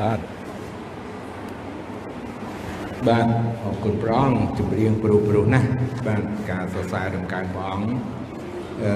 [0.00, 0.20] បាទ
[3.08, 3.26] បាទ
[3.64, 5.68] អរគុណព្រះអង្គជំរាបព្រោះព្រោះណាស់
[6.06, 7.90] បាទការសរសើរដំកើងព្រះអង្គ
[8.82, 8.92] អឺ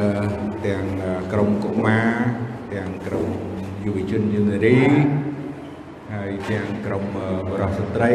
[0.67, 0.85] ទាំង
[1.33, 2.11] ក្រុមកុមារ
[2.75, 3.29] ទាំងក្រុម
[3.85, 4.79] យុវជនយុវនារី
[6.15, 7.05] ហើយទាំងក្រុម
[7.51, 8.13] បរិសុទ្ធស្ត្រី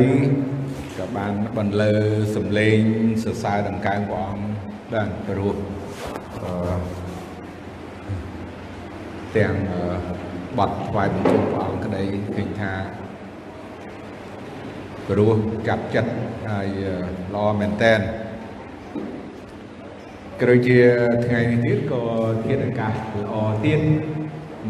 [0.97, 1.93] ក៏បានបន្លឺ
[2.35, 2.79] សម្លេង
[3.23, 4.45] សរសើរដំកើងព្រះអង្គ
[4.93, 5.55] បាទព្រោះ
[6.43, 6.51] អឺ
[9.37, 9.55] ទាំង
[10.57, 11.68] បត់ថ្វាយបង្គំព្រះ
[11.99, 12.71] អង្គក្តីឃើញថា
[15.07, 15.35] ព្រោះ
[15.67, 16.11] ចាប់ចិត្ត
[16.49, 16.67] ហើយ
[17.35, 17.99] ល្អមែនតែន
[20.41, 20.79] ក្រោយជា
[21.25, 22.03] ថ្ងៃនេះទៀតក៏
[22.45, 23.35] ធាតុអាកាសល្អ
[23.65, 23.81] ទៀត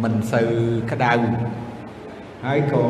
[0.03, 0.49] មិនសូវ
[0.91, 1.13] ក្តៅ
[2.45, 2.85] ហើយក៏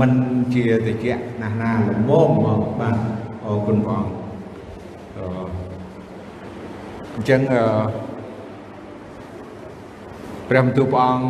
[0.00, 0.12] មិន
[0.54, 2.96] ជាត្រជាក់ណាស់ណាល្មមមកបាទ
[3.44, 4.12] អរគុណព្រះអង្គ
[7.14, 7.62] អញ្ចឹងអឺ
[10.48, 11.26] ព្រះបន្ទូលព្រះអង្គ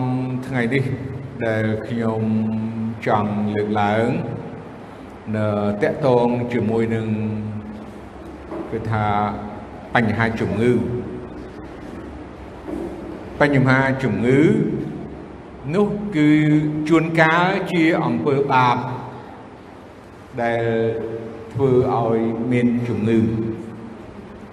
[0.46, 0.84] ថ្ងៃនេះ
[1.46, 2.22] ដែលខ្ញុំ
[3.06, 4.08] ចង់លើកឡើង
[5.36, 5.48] នៅ
[5.82, 7.06] តកតងជាមួយនឹង
[8.70, 9.06] គឺថា
[9.94, 10.72] បញ្ហាជំងឺ
[13.40, 14.40] បញ្ហាជំងឺ
[15.74, 16.28] នោះគឺ
[16.88, 18.76] ជួនកាលជាអំពើបាប
[20.42, 20.64] ដែល
[21.52, 22.18] ធ្វើឲ្យ
[22.52, 23.20] មានជំងឺ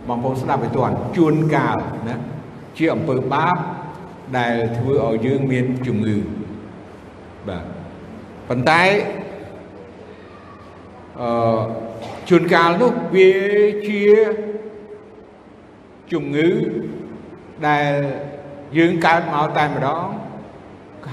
[0.08, 1.78] បងប្អូនស្ដាប់ឲ្យទាន់ជួនកាល
[2.10, 2.16] ណា
[2.78, 3.58] ជាអំពើបាប
[4.38, 6.18] ដែលធ្វើឲ្យយើងមានជំងឺ
[7.50, 7.64] បាទ
[8.50, 8.84] ប៉ុន្តែ
[11.22, 11.60] អឺ
[12.30, 13.32] ជួនកាលនោះវា
[13.88, 14.04] ជា
[16.12, 16.50] ជំងឺ
[17.68, 17.92] ដែល
[18.78, 20.06] យើងកើតមកតែម្ដង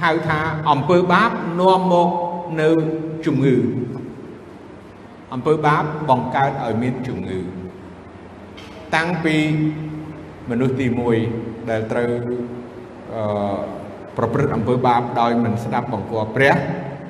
[0.03, 2.11] ហៅថាអំពើបាបនាំមក
[2.61, 2.71] នៅ
[3.27, 3.57] ជំងឺ
[5.33, 7.39] អំពើបាបបង្កើតឲ្យមានជំងឺ
[8.95, 9.37] តាំងពី
[10.51, 10.87] មនុស្សទី
[11.29, 12.11] 1ដែលត្រូវ
[13.15, 13.23] អឺ
[14.17, 16.55] ប្រព្រឹត្តអំពើបាបដោយមិនស្ដាប់បង្គាប់ព្រះ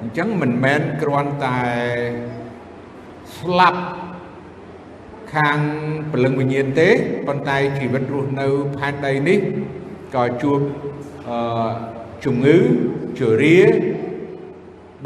[0.01, 1.61] អញ្ចឹងមិនមែនគ្រាន់តែ
[3.39, 3.81] ស្លាប់
[5.34, 5.59] ខាង
[6.12, 6.89] ព្រលឹងវិញ្ញាណទេ
[7.27, 8.47] ប៉ុន្តែជីវិតរស់នៅ
[8.77, 9.39] ផែនដីនេះ
[10.15, 10.61] ក៏ជួប
[11.28, 11.71] អឺ
[12.25, 12.56] ជំងឺ
[13.19, 13.59] ជរា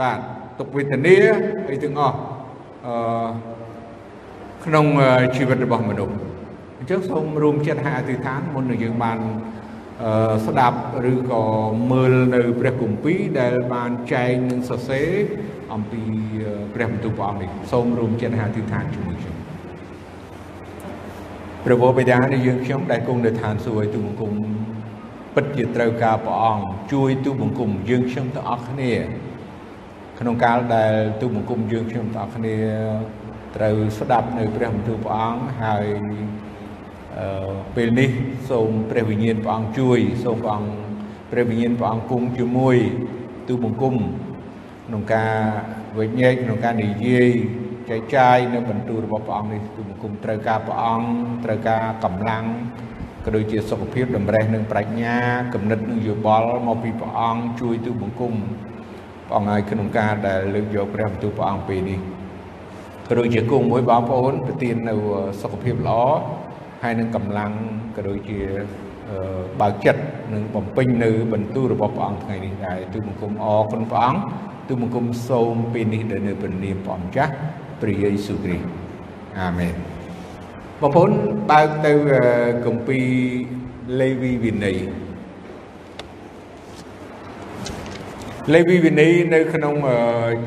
[0.01, 0.19] បាទ
[0.59, 1.17] ទុក្ខវេទនា
[1.71, 2.17] អីទាំងអស់
[2.87, 2.95] អឺ
[4.65, 4.87] ក្នុង
[5.37, 6.15] ជីវិតរបស់មនុស្ស
[6.79, 9.60] អញ្ចឹងសូមរួមចិត្តហើយអធិដ្ឋានមុននឹងយើងបានអឺ
[10.47, 10.79] ស្ដាប់
[11.13, 11.45] ឬក៏
[11.91, 15.11] មើលនៅព្រះគម្ពីរដែលបានចែងនឹងសរសេរ
[15.75, 16.03] អំពី
[16.75, 19.37] ព្រះបន្ទូលព្រះអង្គនេះសូមរួមចិត្តហើយអធិដ្ឋានជាមួយខ្ញុំ
[21.65, 24.33] ព្រះវរបិតានៃយើងខ្ញុំដែលគង់នៅឋានសួគ៌ទូបង្គំ
[25.35, 28.93] ពិតជាត្រូវការព្រះអង្គជួយទូបង្គំយើងខ្ញុំទាំងអស់គ្នា
[30.21, 32.57] ក្នុងកាលដែលទូបង្គំយើងខ្ញុំទាំងអស់គ្នា
[33.57, 36.50] ត្រូវស្ដាប់នៅព្រះបន្ទូលព្រះអង្គហើយអឺ
[37.77, 38.11] ពេលនេះ
[38.51, 40.73] សូមព្រះវិញ្ញាណព្រះអង្គជួយសូមព្រះអង្គ
[41.31, 42.77] ព្រះវិញ្ញាណព្រះអង្គគង់ជាមួយ
[43.49, 43.95] ទូបង្គំ
[44.87, 45.35] ក្នុងការ
[45.99, 47.31] វិញ្ញាណក្នុងការនិយាយ
[47.91, 51.09] ចែកចាយនៅបន្ទូលរបស់ព្រះអង្គនេះទូបង្គំត្រូវការព្រះអង្គ
[51.45, 52.45] ត្រូវការកម្លាំង
[53.25, 55.17] ក៏ដូចជាសុខភាពតម្រេះនិងប្រាជ្ញា
[55.55, 58.33] គំនិតនិងយោបល់មកពីព្រះអង្គជួយទូបង្គំ
[59.29, 61.99] ព្រះអង្គឲ្យក្នុងការដែលលើកយកព្រះបន្ទូលព្រះអង្គពេលនេះ
[63.07, 64.95] ក៏ដូចជាគង់មួយបងប្អូនប្រទាននៅ
[65.43, 66.01] សុខភាពល្អ
[66.83, 67.53] ហើយនឹងកម្លាំង
[67.97, 68.39] ក៏ដូចជា
[69.61, 70.03] បើកចិត្ត
[70.33, 74.23] និងបំពេញនៅបន្ទូលរបស់ព្រះអង្គថ្ងៃនេះដែរទូបង្គំអរគុណព្រះអង្គ
[74.69, 77.33] ទូបង្គំសូមពេលនេះដែលនៅព្រះនាមព្រះម្ចាស់
[77.81, 78.67] ព្រះយេស៊ូវគ្រីស្ទ
[79.39, 79.75] អាមែន
[80.81, 81.11] បងប្អូន
[81.51, 81.93] បើកទៅ
[82.67, 83.07] គម្ពីរ
[84.01, 84.79] លេវីវិន័យ
[88.55, 89.75] លេវីវិន័យនៅក្នុង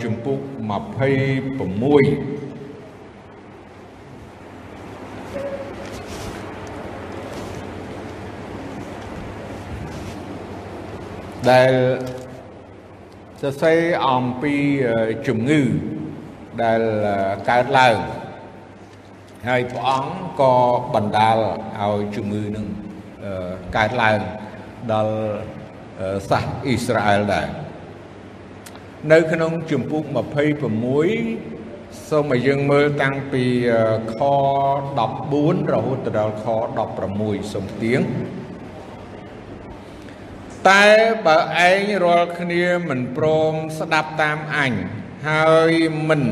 [0.03, 0.39] ជំពូក
[1.33, 2.52] 26
[11.51, 11.71] ដែល
[13.41, 14.55] សរសេរអំពី
[15.27, 15.61] ជំងឺ
[16.63, 16.81] ដែល
[17.49, 17.97] កើតឡើង
[19.47, 20.55] ហើយព្រះអង្គក៏
[20.95, 21.37] បណ្ដាល
[21.81, 22.67] ឲ្យជំងឺនឹង
[23.77, 24.19] កើតឡើង
[24.93, 25.15] ដល់
[26.29, 27.47] សាសអ៊ីស្រាអែលដែរ
[29.11, 30.03] នៅក្នុងជំពូក
[30.87, 33.43] 26សូមឲ្យយើងមើលតាំងពី
[34.15, 34.17] ខ
[34.97, 36.45] 14រហូតដល់ខ
[36.99, 38.01] 16សូមទៀង
[40.69, 40.87] តែ
[41.25, 41.37] បើ
[41.69, 44.73] ឯងរាល់គ្នាមិនព្រមស្ដាប់តាមអញ
[45.27, 45.73] ហើយ
[46.09, 46.23] មិន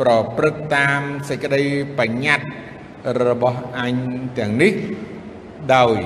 [0.00, 1.62] ប្រព្រឹត្តតាមសេចក្តី
[1.98, 2.46] បញ្ញត្តិ
[3.26, 3.94] របស់អញ
[4.38, 4.72] ទាំងនេះ
[5.74, 5.96] ដោយ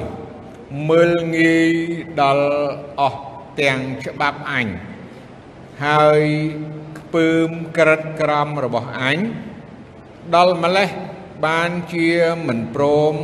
[0.88, 1.70] មើលងាយ
[2.20, 2.48] ដល់
[3.00, 3.20] អស់
[3.60, 4.66] ទាំងច្បាប់អញ
[5.84, 6.22] ហើយ
[6.98, 9.18] ខ្ពើមក្រិតក្រមរបស់អញ
[10.34, 10.88] ដល់ម្លេះ
[11.46, 12.08] បានជា
[12.46, 13.14] មិនព្រម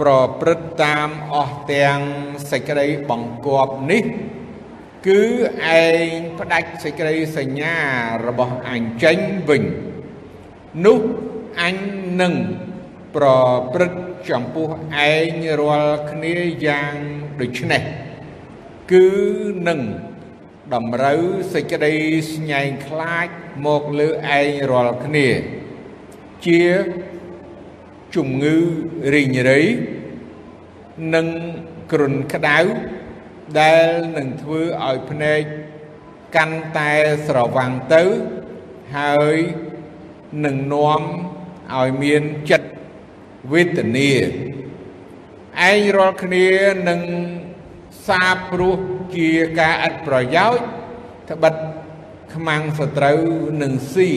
[0.00, 0.10] ប្រ
[0.40, 2.00] ព្រឹត្តតាមអស់ទាំង
[2.50, 4.04] សេចក្តីបង្គាប់នេះ
[5.06, 5.22] គឺ
[5.82, 7.76] ឯងផ្ដាច់សេចក្តីសញ្ញា
[8.26, 9.62] របស់អញចេញវិញ
[10.86, 11.00] នោះ
[11.62, 11.76] អញ
[12.20, 12.34] នឹង
[13.16, 13.26] ប្រ
[13.72, 14.00] ព្រឹត្ត
[14.30, 14.68] ចំពោះ
[15.10, 16.94] ឯងរាល់គ្នាយ៉ាង
[17.40, 17.82] ដូចនេះ
[18.92, 19.06] គឺ
[19.68, 19.80] នឹង
[20.74, 21.22] តម្រូវ
[21.54, 21.94] សេចក្តី
[22.32, 23.28] ស្ញែងខ្លាច
[23.66, 24.08] មកលើ
[24.38, 25.28] ឯងរាល់គ្នា
[26.46, 26.62] ជា
[28.14, 28.56] ជំងឺ
[29.14, 29.60] រីងរៃ
[31.14, 31.26] និង
[31.92, 32.58] គ្រុនក្តៅ
[33.60, 35.40] ដែលនឹងធ្វើឲ្យភ្នែក
[36.36, 36.92] កាន់តែ
[37.26, 38.04] ស្រវាំងទៅ
[38.96, 39.36] ហើយ
[40.44, 41.02] នឹងនាំ
[41.74, 42.68] ឲ្យមានចិត្ត
[43.52, 44.12] វេទនា
[45.68, 46.46] ឯងរាល់គ្នា
[46.88, 47.00] នឹង
[48.06, 48.78] សាបព្រោះ
[49.16, 49.30] ជា
[49.60, 50.64] ការឥតប្រយោជន៍
[51.30, 51.54] ត្បិត
[52.34, 53.20] ខ្មាំងសត្រូវ
[53.62, 54.10] នឹងស៊ី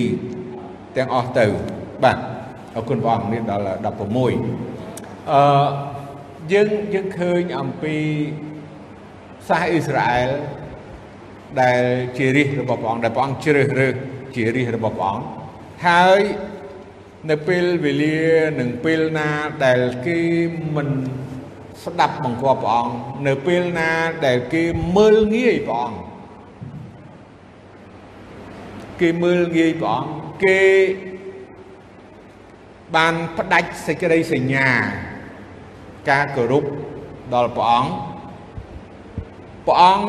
[0.95, 1.45] ទាំងអស់ទៅ
[2.03, 2.18] បាទ
[2.75, 5.42] អរគុណព្រះអង្គនេះដល់16អឺ
[6.54, 7.98] យើងយើងឃើញអំពី
[9.48, 10.30] សាសអ៊ីស្រាអែល
[11.62, 11.81] ដែល
[12.18, 13.95] ជារាជរបស់ព្រះអង្គដែលព្រះអង្គជ្រើសរើស
[14.36, 15.25] ជារាជរបស់ព្រះអង្គ
[15.88, 16.21] ហើយ
[17.30, 18.19] នៅពេលវេលា
[18.60, 19.30] នឹងពេលណា
[19.65, 20.19] ដែលគេ
[20.75, 20.89] មិន
[21.83, 22.94] ស្ដាប់បង្គាប់ព្រះអង្គ
[23.27, 23.92] នៅពេលណា
[24.25, 24.63] ដែលគេ
[24.98, 26.00] មើលងាយព្រះអង្គ
[29.01, 30.12] គេមើលងាយព្រះអង្គ
[30.44, 30.62] គេ
[32.95, 34.68] បានផ្ដាច់សេចក្តីសញ្ញា
[36.09, 36.63] ការគោរព
[37.33, 37.91] ដល់ព្រះអង្គ
[39.68, 40.07] ព្រះអង្គ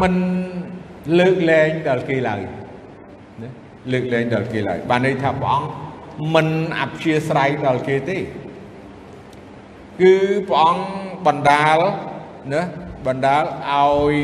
[0.00, 0.14] មិន
[1.18, 2.40] លើកលែងដល់គេឡើយ
[3.42, 3.50] ណា
[3.92, 5.68] លើកលែងដល់គេឡើយបានន័យថាព្រះអង្គ
[6.34, 6.48] មិន
[6.80, 8.18] អព្យាស្រ័យដល់គេទេ
[10.00, 10.14] គឺ
[10.48, 10.84] ព្រះអង្គ
[11.26, 11.78] បណ្ដាល
[12.52, 12.62] ណា
[13.06, 14.14] បណ្ដាលឲ្យ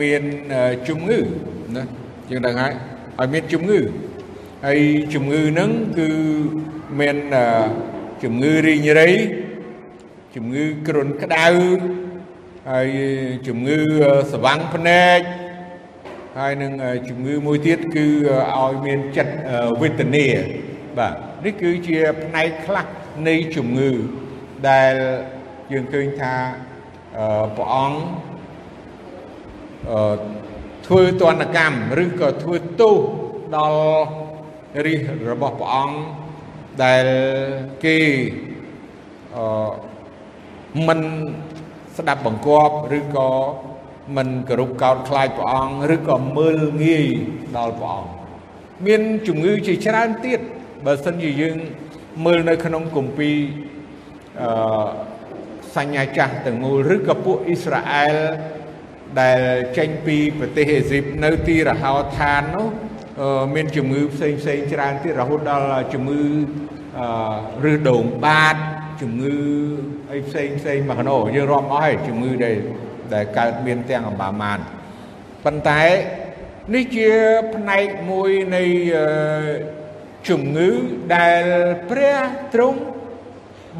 [0.00, 0.22] មាន
[0.88, 1.18] ជំងឺ
[1.76, 1.84] ណា
[2.30, 2.72] យើងដឹងហើយ
[3.18, 3.80] ឲ្យមានជំងឺ
[4.66, 4.80] ហើយ
[5.14, 6.08] ជំងឺហ្នឹងគឺ
[7.00, 7.16] មាន
[8.22, 9.08] ជំងឺរីងរៃ
[10.34, 11.46] ជំងឺគ្រុនក្តៅ
[12.70, 12.88] ហើយ
[13.48, 13.78] ជំងឺ
[14.32, 15.20] ស្វាំងភ្នែក
[16.38, 16.72] ហើយនឹង
[17.08, 18.06] ជំងឺមួយទៀតគឺ
[18.56, 19.34] ឲ្យមានចិត្ត
[19.80, 20.26] វេទនា
[20.98, 22.86] បាទនេះគឺជាផ្នែកខ្លះ
[23.28, 23.90] នៃជំងឺ
[24.68, 24.94] ដែល
[25.72, 26.34] យើងឃើញថា
[27.56, 27.98] ព្រះអង្គ
[30.86, 32.96] ធ្វើទណ្ឌកម្មឬក៏ធ្វើទោស
[33.56, 33.80] ដល់
[34.86, 35.00] រាជ
[35.30, 35.96] របស់ព្រះអង្គ
[36.84, 37.06] ដែល
[37.84, 37.98] គេ
[39.36, 39.70] អឺ
[40.86, 41.00] មិន
[41.96, 43.30] ស្ដាប់បង្គាប់ឬក៏
[44.16, 47.06] មិនគោរពកោតខ្លាចព្រះអង្គឬក៏មើលងាយ
[47.56, 48.10] ដល់ព្រះអង្គ
[48.86, 50.40] មានជំងឺជាច្រើនទៀត
[50.86, 51.56] បើសិនជាយើង
[52.24, 53.36] មើលនៅក្នុងគម្ពីរ
[54.40, 54.86] អឺ
[55.76, 58.16] សញ្ញាចាស់ទាំងមូលឬក៏ពួកអ៊ីស្រាអែល
[59.20, 59.40] ដែល
[59.78, 62.68] ចេញពីប្រទេសអេស៊ីបនៅទីរហោឋាននោះ
[63.54, 66.22] មានជំងឺផ្សេងផ្សេងច្រើនទៀតរហូតដល់ជំងឺ
[67.70, 68.56] ឬដងបាត
[69.00, 69.36] ជំងឺ
[70.12, 72.56] អីផ្សេងផ្សេងមកកណោយើងរាប់អស់ហើយជំងឺដែល
[73.14, 74.58] ដែលកើតមានទាំងអម្បាមាន
[75.44, 75.82] ប៉ុន្តែ
[76.74, 77.10] នេះជា
[77.54, 78.62] ផ្នែកមួយនៃ
[80.28, 80.70] ជំងឺ
[81.16, 81.42] ដែល
[81.90, 82.18] ព្រះ
[82.54, 82.80] ទ្រង់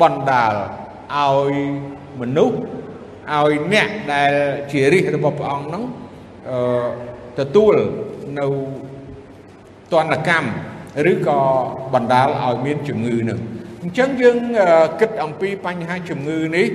[0.01, 0.55] បណ្ដាល
[1.15, 1.53] ឲ្យ
[2.21, 2.59] មនុស្ស
[3.33, 4.33] ឲ្យអ្នកដែល
[4.73, 5.85] ជារាជរបស់ព្រះអង្គហ្នឹង
[6.51, 6.87] អឺ
[7.39, 7.75] ទទួល
[8.39, 8.47] នៅ
[9.93, 10.49] ទណ្ឌកម្ម
[11.13, 11.41] ឬក៏
[11.95, 13.41] បណ្ដាលឲ្យមានជំងឺនឹង
[13.83, 14.39] អញ្ចឹងយើង
[15.01, 16.67] គិតអំពីបញ្ហាជំងឺនេះ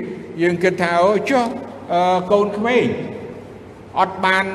[0.41, 1.45] យើងគិតថាអូចុះ
[2.31, 2.85] កូនក្មេង
[3.99, 4.45] អត់បាន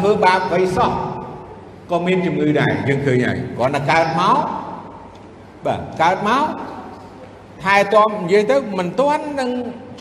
[0.00, 0.92] ធ្វើបាបអ្វីសោះ
[1.90, 4.38] ក៏មានជំងឺដែរយើងឃើញហើយគ្រាន់តែកើតមក
[5.66, 6.44] បាទកើតមក
[7.62, 9.50] ថែទាំនិយាយទៅមិនទាន់នឹង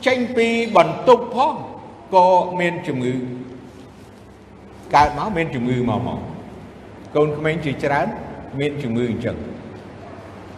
[0.08, 1.54] ចេញពីបន្ទប់ផង
[2.16, 2.28] ក៏
[2.60, 3.14] មានជំងឺ
[4.96, 6.20] កើតមកមានជំងឺមកមក
[7.16, 8.08] កូនក្មេងជាច្រើន
[8.60, 9.38] មានជំងឺអញ្ចឹង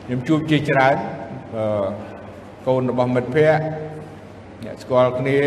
[0.06, 0.96] ខ្ញុំជួបជាច្រើន
[1.56, 1.86] អឺ
[2.68, 3.64] កូនរបស់មិត្តភ័ក្តិ
[4.66, 5.40] អ្នកស្គាល់គ្នា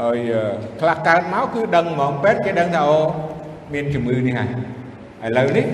[0.00, 0.18] ហើយ
[0.80, 3.00] ខ្លះកើតមកគឺដឹងហ្មងពេទ្យគេដឹងថាអូ
[3.74, 4.50] មានជំងឺនេះហើយ
[5.26, 5.66] ឥឡូវនេះ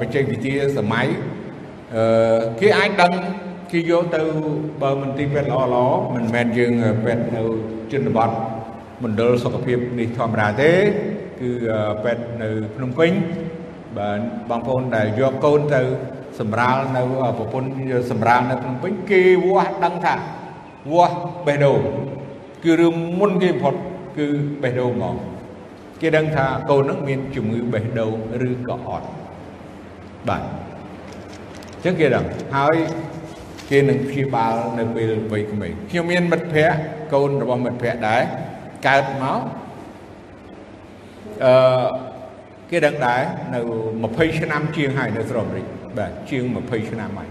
[0.00, 1.06] បច្ចេកវិទ្យាសម័យ
[1.94, 3.12] អឺគេអាចដឹង
[3.72, 4.20] គេយកទៅ
[4.82, 6.72] បើមន្ទីរពេទ្យល្អល្អមិនមែនយើង
[7.04, 7.42] ពេទ្យនៅ
[7.92, 8.30] ជនបទ
[9.04, 10.72] មណ្ឌលសុខភាពនេះធម្មតាទេ
[11.40, 11.50] គឺ
[12.04, 13.10] ពេទ្យនៅភ្នំពេញ
[13.98, 14.18] បាទ
[14.50, 15.82] បងប្អូនដែលយកកូនទៅ
[16.40, 17.02] សម្រាលនៅ
[17.38, 17.68] ប្រពន្ធ
[18.10, 20.14] សម្រាលនៅភ្នំពេញគេវាស់ដឹងថា
[20.92, 21.80] វាស់បេះដូង
[22.64, 23.74] គឺរឿងមុនគេបំផុត
[24.18, 24.26] គឺ
[24.62, 25.16] បេះដូងហ្មង
[26.00, 28.14] គេដឹងថាកូននឹងមានជំងឺបេះដូង
[28.48, 29.06] ឬក៏អត់
[30.28, 30.46] បាទអ
[31.78, 32.24] ញ្ចឹងគេដឹង
[32.56, 32.76] ហើយ
[33.70, 36.78] គេនឹងព្យាបាលនៅពេលវ័យក្មេងខ្ញុំមានមិត្តភ័ក្តិ
[37.12, 38.22] កូនរបស់មិត្តភ័ក្តិដែរ
[38.88, 39.40] កើតមក
[41.44, 42.13] អឺ
[42.70, 43.22] គេដឹងដែរ
[43.54, 43.60] នៅ
[44.00, 45.66] 20ឆ្នាំជាងហើយនៅស្រុកអាមេរិក
[45.98, 47.28] បាទជាង20ឆ្នាំហើយ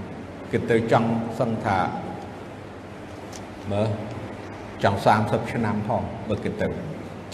[0.51, 1.09] គេទៅចង់
[1.39, 1.77] សឹងថា
[3.71, 3.87] មើល
[4.83, 6.67] ចង់30ឆ្នាំផងបើគេទៅ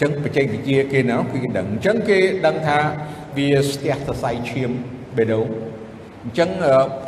[0.00, 2.78] ចឹងបច្ចេកវិទ្យាគេណាគឺគេដឹងអញ្ចឹងគេដឹងថា
[3.36, 4.70] វាស្ទះសរសៃឈាម
[5.16, 5.46] បេះដូង
[6.24, 6.50] អញ្ចឹង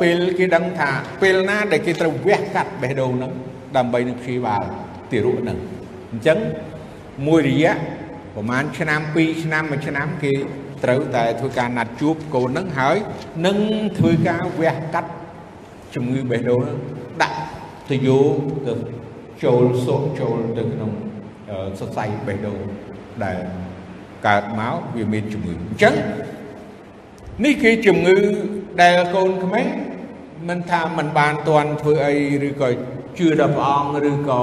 [0.01, 0.89] ពេលគេដឹងថា
[1.21, 3.31] ពេលណាដែលគេត្រូវវះកាត់បេះដូងហ្នឹង
[3.77, 4.63] ដើម្បីនឹងព្យាបាល
[5.11, 5.57] ទារកហ្នឹង
[6.11, 6.37] អញ្ចឹង
[7.27, 7.73] មួយរយៈ
[8.35, 10.33] ប្រហែលឆ្នាំ2ឆ្នាំ1ឆ្នាំគេ
[10.83, 12.97] ត្រូវតែធ្វើការណាត់ជួបកូនហ្នឹងហើយ
[13.45, 13.57] នឹង
[13.99, 15.11] ធ្វើការវះកាត់
[15.95, 16.61] ជំងឺបេះដូង
[17.21, 17.37] ដាក់
[17.89, 18.19] ទៅយោ
[18.67, 18.73] ទៅ
[19.43, 20.91] ចូលសក់ចូលទៅក្នុង
[21.79, 22.59] សរសៃបេះដូង
[23.23, 23.37] ដែល
[24.27, 25.93] កើតមកវាមានជំងឺអញ្ចឹង
[27.43, 28.17] នេះគឺជំងឺ
[28.81, 29.67] ដែលកូនក្មេង
[30.49, 32.15] មិនថាមិនបានតន់ធ្វើអី
[32.47, 32.69] ឬក៏
[33.17, 34.41] ជឿដល់ព្រះអង្គឬក៏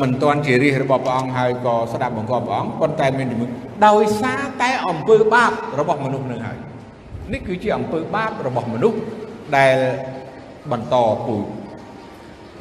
[0.00, 3.46] មិនតន់ជារាជរបស់ព្រះអង្គហើយក៏ស្ដាប់បង្គាប់ព្រះអង្គប៉ុន្តែមានជំងឺ
[3.86, 5.50] ដោយសារតែអំពើបាប
[5.80, 6.58] របស់មនុស្សនឹងហើយ
[7.32, 8.98] នេះគឺជាអំពើបាបរបស់មនុស្ស
[9.56, 9.76] ដែល
[10.72, 11.44] បន្តពូជ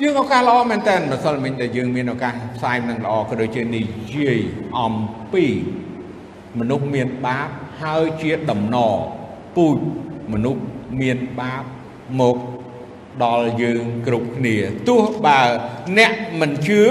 [0.01, 3.81] យើងឱកាសល្អមែនតើម្សិលមិញដែលយើងមានឱកាសផ្សាយនឹងល្អក៏ដូចជានិ
[4.15, 4.39] យាយ
[4.79, 4.93] អំ
[5.33, 5.45] ពី
[6.59, 7.47] មនុស្សមានបាប
[7.81, 8.95] ហើយជាដំណរ
[9.55, 9.77] ពូជ
[10.33, 10.61] មនុស្ស
[11.01, 11.63] មានបាប
[12.21, 12.37] មក
[13.23, 14.55] ដល់យើងគ្រប់គ្នា
[14.89, 15.41] ទោះបើ
[15.97, 16.81] អ្នកមិនជឿ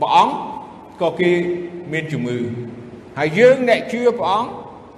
[0.00, 0.34] ព្រះអង្គ
[1.00, 1.32] ក៏គេ
[1.92, 2.38] មានជំងឺ
[3.18, 4.50] ហើយយើងអ្នកជឿព្រះអង្គ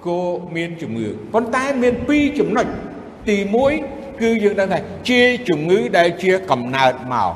[0.07, 0.19] ក៏
[0.55, 2.67] មានជំងឺប៉ុន្តែមានពីរចំណុច
[3.29, 3.37] ទី
[3.79, 7.31] 1គឺយើងដឹងថាជាជំងឺដែលជាកំណើតមក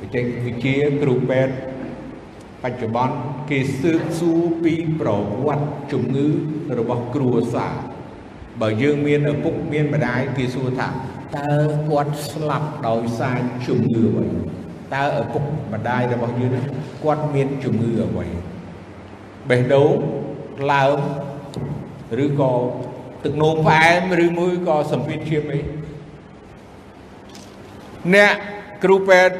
[0.00, 1.54] វិទ្យាវិទ្យាគ្រូពេទ្យ
[2.62, 3.16] បច្ចុប្បន្ន
[3.50, 5.10] គេស៊ើបសួរពីប្រ
[5.44, 6.26] វត្តិជំងឺ
[6.78, 7.74] របស់គ្រួសារ
[8.60, 10.88] បើយើងមានឪពុកមានម្ដាយគេសួរថា
[11.36, 11.50] តើ
[11.90, 14.26] គាត់ស្លាប់ដោយសារជំងឺអ្វី
[14.94, 15.42] តើឪពុក
[15.72, 16.54] ម្ដាយរបស់យើង
[17.04, 18.26] គាត់មានជំងឺអ្វី
[19.50, 19.94] បេះដូង
[20.72, 20.98] ឡើង
[22.24, 22.52] ឬក៏
[23.24, 25.60] ទឹកនោមផ្អែមឬមួយក៏សម្ពាធឈាមអី
[28.14, 28.34] អ្នក
[28.84, 29.36] គ្រូពេទ្យ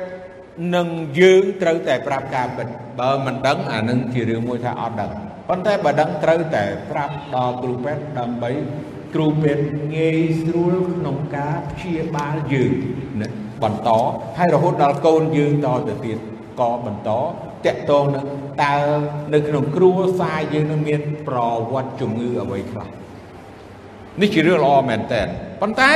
[0.75, 0.89] នឹង
[1.21, 2.69] យើងត្រូវតែប្រាប់ការពិត
[3.01, 5.11] បើមិនដឹងអានឹងជារឿងមួយថាអត់ដឹង
[5.49, 8.51] ប៉ុន្តែបើដឹងត្រូវតែប្រាប់ដល់គ្រូពេទ្យដើម្បី
[9.15, 9.65] គ្រូពេទ្យ
[9.97, 12.73] ងាយស្រួលក្នុងការព្យាបាលយើង
[13.21, 13.29] ណា
[13.63, 13.89] បន្ត
[14.39, 16.19] ហើយរហូតដល់កូនយើងតទៅទៀត
[16.61, 18.27] ក៏បន្តតកតងនឹង
[18.63, 18.77] តើ
[19.35, 21.39] នៅក្នុងគ្រួសារយើងនឹងមានប្រ
[21.73, 22.89] វត្តិជំងឺអ្វីខ្លះ
[24.21, 25.23] នេះជារឿងល្អមែនតើ
[25.61, 25.93] ប៉ុន្តែ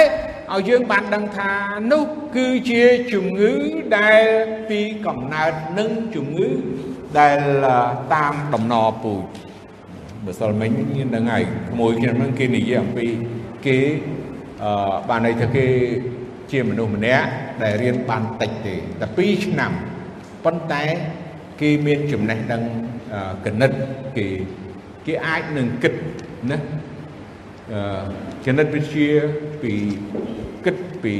[0.54, 1.52] ឲ្យយើងបានដឹងថា
[1.92, 2.04] នោះ
[2.36, 2.82] គឺជា
[3.12, 3.52] ជំងឺ
[3.98, 4.24] ដែល
[4.68, 6.50] ពីកំណើតនឹងជំងឺ
[7.18, 7.38] ដែល
[8.14, 9.22] តាមដំណរពូជ
[10.26, 13.06] បើសិលមិញមានដឹងហើយក្មួយខ្ញុំហ្នឹងគេនិយាយអំពី
[13.66, 13.76] គេ
[14.62, 15.66] អឺបានន័យថាគេ
[16.50, 17.26] ជាមនុស្សម្នាក់
[17.62, 19.72] ដែលរៀនបានតិចទេតែ2ឆ្នាំ
[20.44, 20.84] ប៉ុន្តែ
[21.60, 22.62] គេមានចំណេះដឹង
[23.46, 23.70] គណិត
[24.16, 24.26] គេ
[25.06, 25.94] គេអាចនឹងគិត
[26.50, 26.58] ណា
[27.72, 27.80] អឺ
[28.46, 29.10] គណិតវិទ្យា
[29.62, 29.72] ពី
[30.64, 31.16] គិតពី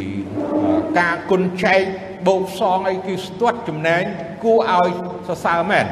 [0.99, 1.83] ការគុណចែក
[2.27, 4.03] បូកសងអីគឺស្ទាត់ចំណែង
[4.45, 4.91] គួរឲ្យ
[5.29, 5.87] សរសើរមែន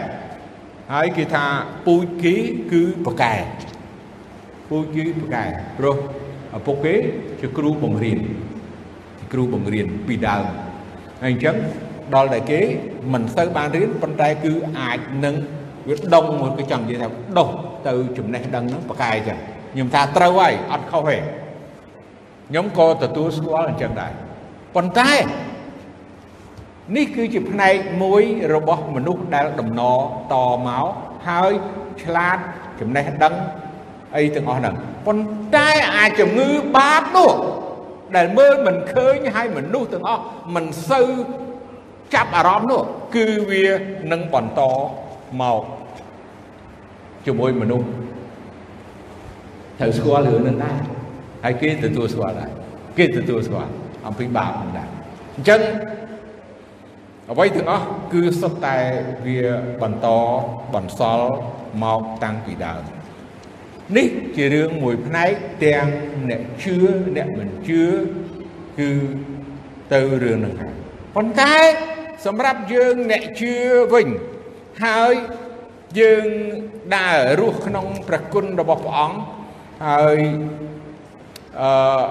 [0.92, 1.44] ហើយគេថា
[1.86, 2.34] ពូជគេ
[2.72, 3.34] គឺប្រកែ
[4.70, 5.44] ពូជគេប្រកែ
[5.78, 5.96] ព្រោះ
[6.56, 6.94] ឪពុកគេ
[7.40, 8.18] ជាគ្រូបង្រៀន
[9.18, 10.44] ជាគ្រូបង្រៀនពីដើម
[11.22, 11.56] ហើយអញ្ចឹង
[12.14, 12.60] ដល់តែគេ
[13.12, 15.34] មិនសូវបានរៀនប៉ុន្តែគឺអាចនឹង
[15.88, 17.48] វាដុងមួយគឺចង់និយាយថាដុស
[17.86, 19.38] ទៅចំណេះដឹងហ្នឹងប្រកែអញ្ចឹង
[19.72, 21.16] ខ្ញុំថាត្រូវហើយអត់ខុសទេ
[22.48, 24.12] ខ្ញុំក៏ទទួលស្គាល់អញ្ចឹងដែរ
[24.74, 25.10] ប៉ុន្តែ
[26.94, 28.22] នេះគឺជាផ្នែកមួយ
[28.54, 29.82] របស់មនុស្សដែលដំណ
[30.32, 30.34] ត
[30.66, 30.86] មក
[31.28, 31.52] ហើយ
[32.02, 32.38] ឆ្លាត
[32.80, 33.34] ចំណេះដឹង
[34.16, 34.74] អីទាំងអស់ហ្នឹង
[35.06, 37.30] ប៉ុន្តែអាចជំងឺបាបនោះ
[38.16, 40.22] ដែលមើលមិនឃើញហើយមនុស្សទាំងអស់
[40.54, 41.08] មិនសូវ
[42.14, 42.80] ចាប់អារម្មណ៍នោះ
[43.14, 43.64] គឺវា
[44.12, 44.60] នឹងបន្ត
[45.40, 45.62] មក
[47.26, 47.86] ជាមួយមនុស្ស
[49.78, 50.76] ត្រូវស្គាល់រឿងនឹងដែរ
[51.44, 52.50] ហើយគេទទួលស្គាល់ដែរ
[52.98, 53.70] គេទទួលស្គាល់
[54.06, 54.88] អំពីបាបនឹងដែរ
[55.36, 55.60] អញ្ចឹង
[57.30, 58.78] អ្វីទាំងអស់គឺសុទ្ធតែ
[59.26, 59.40] វា
[59.82, 60.06] បន្ត
[60.74, 61.28] បន្សល់
[61.82, 62.82] មកតាំងពីដើម
[63.96, 65.32] នេះជារឿងមួយផ្នែក
[65.64, 65.86] ទាំង
[66.30, 66.76] អ្នកជឿ
[67.16, 67.84] អ្នកមិនជឿ
[68.78, 68.90] គឺ
[69.92, 70.74] ទៅរឿងនឹងហើយ
[71.16, 71.54] ប៉ុន្តែ
[72.26, 73.54] សម្រាប់យើងអ្នកជឿ
[73.92, 74.06] វិញ
[74.84, 75.14] ហើយ
[76.00, 76.26] យើង
[76.96, 79.18] ដើររស់ក្នុងព្រះគុណរបស់ព្រះអង្គ
[79.86, 80.20] ហើយ
[81.60, 82.02] អឺ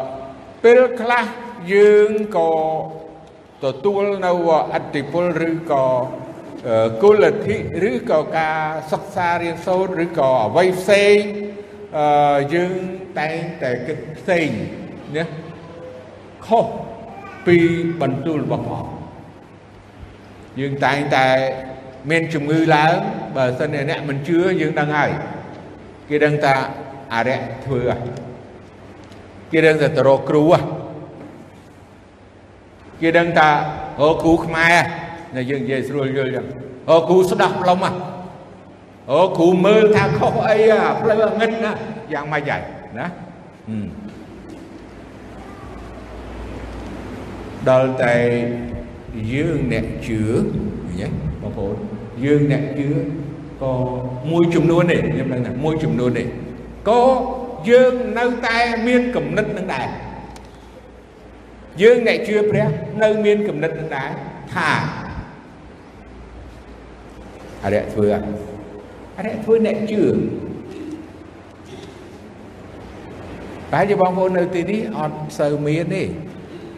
[0.63, 1.25] ពេលខ្លះ
[1.73, 2.51] យើងក៏
[3.65, 4.31] ទទួលនៅ
[4.73, 5.85] អតិពលឬក៏
[7.03, 7.57] គុលធិ
[7.89, 8.59] ឬក៏ការ
[8.91, 11.17] សិក្សារៀនសូត្រឬក៏អ្វីផ្សេង
[11.97, 12.73] អឺយើង
[13.19, 14.49] តែងតែគិតផ្សេង
[15.15, 15.23] ណា
[16.47, 16.65] ខុស
[17.45, 17.57] ពី
[18.01, 18.85] បន្ទូលរបស់ព្រះ
[20.59, 21.27] យើងតែងតែ
[22.09, 22.93] មានជំងឺឡើង
[23.35, 25.11] បើសិនជាអ្នកមិនជឿយើងដឹងហើយ
[26.09, 26.55] គេដឹងថា
[27.13, 27.81] អរិយធ្វើ
[29.51, 30.43] គេដឹងថាតរគ្រូ
[33.01, 33.49] គេដឹងថា
[34.01, 34.75] អូគ្រូខ្មែរ
[35.35, 36.45] ណាយើងនិយាយស្រួលយល់ចឹង
[36.89, 37.79] អូគ្រូស្ដាប់ផ្លុំ
[39.11, 40.57] អូគ្រូមើលថាខុសអី
[41.01, 41.71] ផ្លូវងឹតណា
[42.13, 42.61] យ៉ាងម៉េចហើយ
[42.99, 43.07] ណា
[47.69, 48.15] ដល់តែ
[49.31, 51.07] យើងអ្នកជឿឃើញទេ
[51.41, 51.75] បងប្អូន
[52.23, 52.89] យើងអ្នកជឿ
[53.61, 53.73] ក៏
[54.31, 56.27] មួយចំនួននេះខ្ញុំដឹងថាមួយចំនួននេះ
[56.89, 57.01] ក៏
[57.69, 59.87] យើងនៅតែមានគំនិតនឹងដែរ
[61.81, 62.67] យើងអ្នកជឿព្រះ
[63.03, 64.09] នៅមានគំនិតនឹងដែរ
[64.53, 64.69] ថា
[67.63, 68.07] អរិយធ្វើ
[69.17, 70.03] អរិយធ្វើអ្នកជឿ
[73.71, 76.03] តែជាបងប្អូននៅទីនេះអត់សូវមានទេ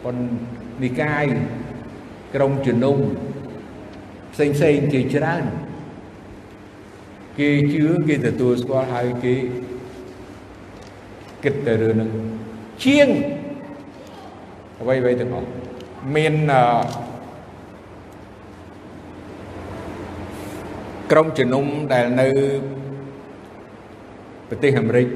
[0.04, 1.24] ប៉ុន្តែនិកាយ
[2.34, 2.96] ក្រុមជំនុំ
[4.32, 5.44] ផ្សេងផ្សេងជាច្រើន
[7.38, 9.34] គេជឿគេទទួលស្គាល់ហើយគេ
[11.44, 12.10] គិតទៅរឿងនឹង
[12.84, 13.08] ជាង
[14.80, 15.48] អ្វីអ្វីទាំងអស់
[16.16, 16.34] មាន
[21.10, 22.28] ក្រុមជំនុំដែលនៅ
[24.48, 25.06] ប្រទេសអាមេរិក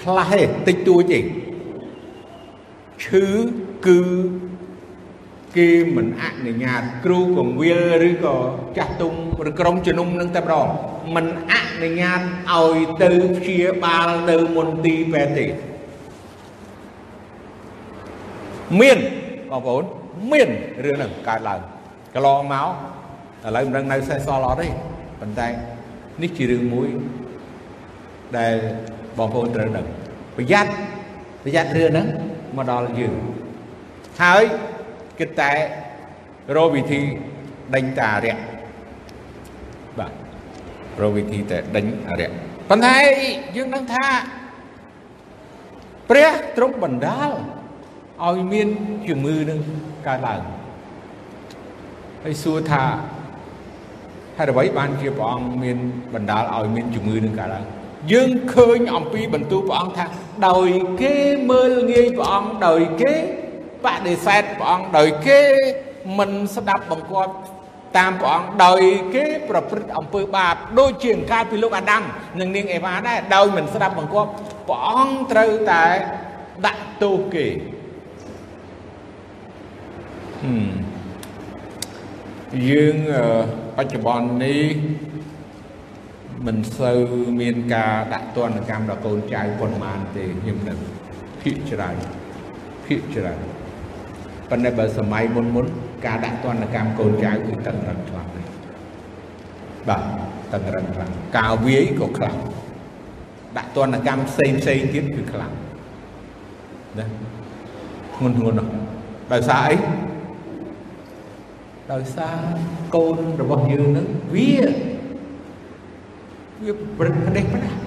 [0.00, 1.20] ខ្លះទេតិចតួចទេ
[3.04, 3.26] ឈឺ
[3.86, 4.00] គឺ
[5.56, 8.36] គេមិនអនុញ្ញាតគ្រូកងវិលឬក៏
[8.78, 9.14] ចាស់ទុំ
[9.48, 10.68] ឬក្រុមជំនុំនឹងតែម្ដង
[11.14, 12.20] មិនអនុញ្ញាត
[12.52, 15.44] ឲ្យទៅព្យាបាលនៅមន្ទីរពេទ្យទេ
[18.80, 18.98] មាន
[19.50, 19.84] បងប្អូន
[20.32, 20.48] មាន
[20.84, 21.60] រឿងហ្នឹងកើតឡើង
[22.14, 22.66] កន្លងមក
[23.46, 24.68] ឥឡូវមិនដឹងនៅសេះសល់អត់ទេ
[25.20, 25.48] ប៉ុន្តែ
[26.22, 26.88] នេះជារឿងមួយ
[28.38, 28.54] ដែល
[29.18, 29.86] បងប្អូនត្រូវដឹង
[30.36, 30.70] ប្រយ័ត្ន
[31.44, 32.06] ប្រយ័ត្នរឿងហ្នឹង
[32.56, 33.14] មកដល់យើង
[34.22, 34.44] ហើយ
[35.18, 35.52] គិតតែ
[36.56, 37.00] រកវិធី
[37.74, 38.38] ដេញតារៈ
[39.98, 40.12] បាទ
[41.02, 42.30] រកវិធីតែដេញអរិយ
[42.70, 42.96] ប៉ុន្តែ
[43.56, 44.06] យើងដឹងថា
[46.10, 47.30] ព្រះទ្រង់បណ្ដាល
[48.26, 48.68] ឲ្យមាន
[49.08, 49.58] ជំងឺនឹង
[50.06, 50.40] កើតឡើង
[52.24, 52.84] ហើយសួរថា
[54.38, 55.78] ហេតុអ្វីបានជាព្រះអង្គមាន
[56.14, 57.64] បណ្ដាលឲ្យមានជំងឺនឹងកើតឡើង
[58.12, 60.04] យើងឃើញអំពីបន្ទូលព្រះអង្គថា
[60.48, 60.70] ដោយ
[61.02, 61.14] គេ
[61.50, 63.12] មើលងាយព្រះអង្គដោយគេ
[63.84, 65.40] បដិសេធព្រះអង្គដោយគេ
[66.18, 67.32] មិនស្ដាប់បង្គាប់
[67.96, 68.82] តាមព្រះអង្គដោយ
[69.14, 72.02] គេប្រព្រឹត្តអំពើបាបដូចជាអង្ការពីលោកអាដាម
[72.40, 74.30] និងនាងអេវ៉ាដែរដោយមិនស្ដាប់បង្គាប់
[74.68, 75.84] ព្រះអង្គត្រូវតែ
[76.66, 77.77] ដាក់ទោសគេហឹម
[82.68, 82.96] យើង
[83.76, 84.66] បច្ចុប្បន្ននេះ
[86.46, 87.00] មិនសូវ
[87.40, 90.78] មានការដាក់ទណ្ឌកម្មដល់កូនចៅប៉ុន្មានទេខ្ញុំដឹង
[91.42, 91.96] ភាកច្រើន
[92.86, 93.40] ភាកច្រើន
[94.50, 95.66] ប៉ុន្តែបើសម័យមុនមុន
[96.06, 98.50] ការដាក់ទណ្ឌកម្មកូនចៅគឺតឹងរឹងខ្លាំងណាស់
[99.88, 100.02] បាទ
[100.52, 102.36] តឹងរឹងខ្លាំងការវាយក៏ខ្លាំង
[103.56, 105.52] ដាក់ទណ្ឌកម្មផ្សេងផ្សេងទៀតគឺខ្លាំង
[106.98, 107.06] ណា
[108.16, 108.70] ធ្ងន់ធ្ងរណាស់
[109.32, 109.74] ដោយសារអី
[111.92, 112.38] ដោយសារ
[112.94, 114.54] កូនរបស់យើងនឹងវា
[116.64, 117.78] វាប្រឹកផ្ដេសផ្ដាស់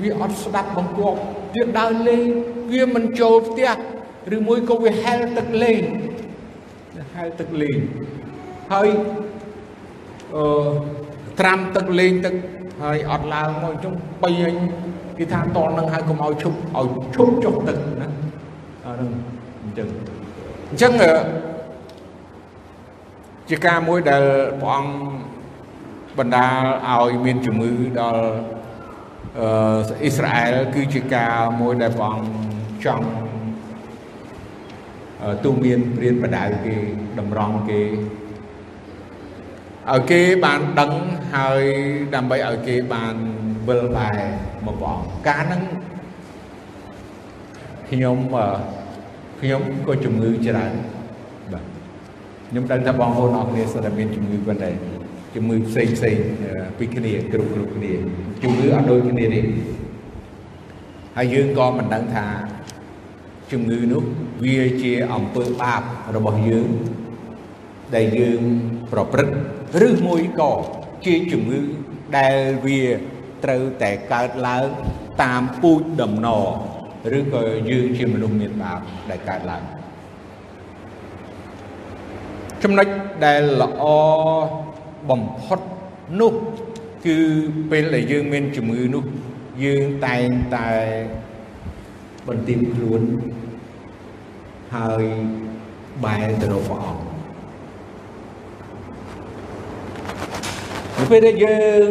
[0.00, 1.20] វាអត់ស្ដាប់បង្គាប់
[1.54, 2.22] វាដើរលេង
[2.72, 3.70] វាមិនចូលផ្ទះ
[4.36, 5.82] ឬមួយក៏វាហែលទឹកលេង
[7.14, 7.78] ហែលទឹកលេង
[8.72, 8.88] ហើយ
[10.34, 10.44] អឺ
[11.40, 12.34] ត្រាំទឹកលេងទឹក
[12.82, 14.56] ហើយអត់ឡើងមកអញ្ចឹងបីអញ
[15.18, 18.08] គេថាតនឹងហើយកុំឲ្យឈប់ឲ្យឈប់ចុះទឹកណា
[18.84, 19.10] អានឹង
[19.62, 19.88] អញ្ចឹង
[20.70, 20.92] អញ្ចឹង
[23.50, 24.24] ជាការមួយដែល
[24.62, 24.92] ព្រះអង្គ
[26.18, 28.22] បណ្ដាលឲ្យមានជំងឺដល់
[29.38, 29.48] អឺ
[30.02, 32.30] អ៊ីស្រាអែលគឺជាការមួយដែលព្រះអង្គ
[32.84, 33.06] ចង់
[35.44, 36.76] ទូមានព្រានបដៅគេ
[37.18, 37.82] តម្រង់គេ
[39.90, 40.92] ឲ្យគេបានដឹង
[41.34, 41.62] ហើយ
[42.14, 43.14] ដើម្បីឲ្យគេបាន
[43.68, 44.18] វិលបែរ
[44.66, 45.62] មកបងការហ្នឹង
[47.88, 48.16] ខ្ញុំ
[49.40, 50.97] ខ្ញុំក៏ជំងឺច្រើនបាទ
[52.48, 54.70] ខ្ញុំដឹងថាបងប្អូនអរគ្នាសិតតែមានជំងឺប៉ុន្តែ
[55.34, 56.16] ជំងឺផ្សេងផ្សេង
[56.78, 57.92] ពីគ្នាគ្រប់គ្រប់គ្នា
[58.42, 59.40] ជំងឺអត់ដូចគ្នាទេ
[61.16, 62.26] ហើយយើងក៏មិនដឹងថា
[63.52, 64.02] ជំងឺនោះ
[64.44, 65.82] វាជាអំពើបាប
[66.16, 66.68] របស់យើង
[67.94, 68.40] ដែលយើង
[68.92, 69.34] ប្រព្រឹត្ត
[69.86, 70.52] ឬមួយក៏
[71.06, 71.60] ជាជំងឺ
[72.18, 72.82] ដែលវា
[73.44, 74.66] ត្រូវតែកើតឡើង
[75.22, 76.28] តាមពូជដំណ
[77.12, 78.80] រឬក៏យើងជាមនុស្សមានបាប
[79.10, 79.77] ដែលកើតឡើង
[82.62, 82.88] ចំណុច
[83.24, 83.82] ដែលល្អ
[85.10, 85.60] បំផុត
[86.20, 86.34] នោះ
[87.06, 87.18] គឺ
[87.70, 89.04] ពេលដែលយើងមានជំងឺនោះ
[89.64, 90.68] យើងតែងតែ
[92.28, 93.02] បន្ទាបខ្លួន
[94.74, 95.04] ហើយ
[96.04, 97.02] បែរទៅរកព្រះអង្គ
[100.96, 101.88] នៅពេលដែលយើង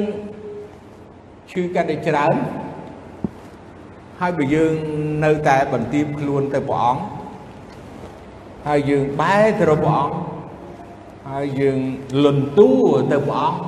[1.51, 2.36] ឈឺកាន់តែច្រើន
[4.19, 4.73] ហើយបើយើង
[5.25, 7.01] នៅតែបន្ទាបខ្លួនទៅព្រះអង្គ
[8.67, 10.37] ហើយយើងបែរទៅរកព្រះអង្គ
[11.32, 11.80] ហើយយើង
[12.24, 12.70] លន់តួ
[13.12, 13.60] ទៅព្រះអង្គ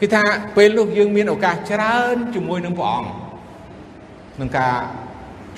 [0.00, 0.22] គឺថា
[0.56, 3.10] ពេលនោះយើងមានឱកាសច្រើនជាមួយនឹងព្រះអង្គ
[4.34, 4.74] ក្នុងការ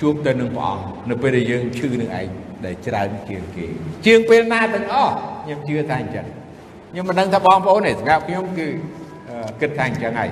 [0.01, 2.27] ជួបទៅនឹងព្រះអង្គនៅពេលដែលយើងឈឺនឹងឯង
[2.65, 3.65] ដែលច្រើនជាងគេ
[4.05, 6.25] ជាងពេលណាទាំងអស់ខ្ញុំជឿថាអញ្ចឹង
[6.91, 8.67] ខ្ញុំមិនដឹងថាបងប្អូនទេសម្រាប់ខ្ញុំគឺ
[9.61, 10.29] គិតថាអញ្ចឹងហើយ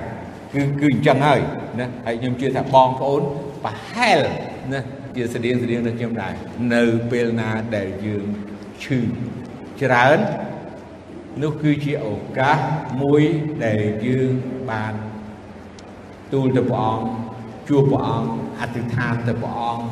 [0.54, 1.40] គឺគឺអញ្ចឹងហើយ
[1.80, 3.22] ណាហើយខ្ញុំជឿថាបងប្អូន
[3.64, 4.20] ប្រហែល
[4.72, 4.80] ណា
[5.16, 6.32] ជាស្តៀងស្តៀងនឹងខ្ញុំដែរ
[6.74, 8.26] នៅពេលណាដែលយើង
[8.84, 8.98] ឈឺ
[9.82, 10.18] ច្រើន
[11.42, 12.08] នោះគឺជាឱ
[12.38, 12.58] កាស
[13.02, 13.22] មួយ
[13.64, 14.32] ដែលយើង
[14.70, 14.94] បាន
[16.32, 17.06] ទូលទៅព្រះអង្គ
[17.68, 18.28] ជួបព្រះអង្គ
[18.60, 19.86] អធិដ្ឋានទៅព្រះអង្គ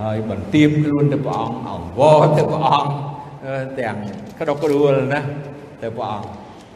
[0.00, 2.92] ហើយបន្ទាបខ្លួនទៅព្រះអង្គអង្វរទៅព្រះអង្គ
[3.80, 3.96] ទាំង
[4.38, 5.20] ក្តុកក្តួលណា
[5.82, 6.26] ទៅព្រះអង្គ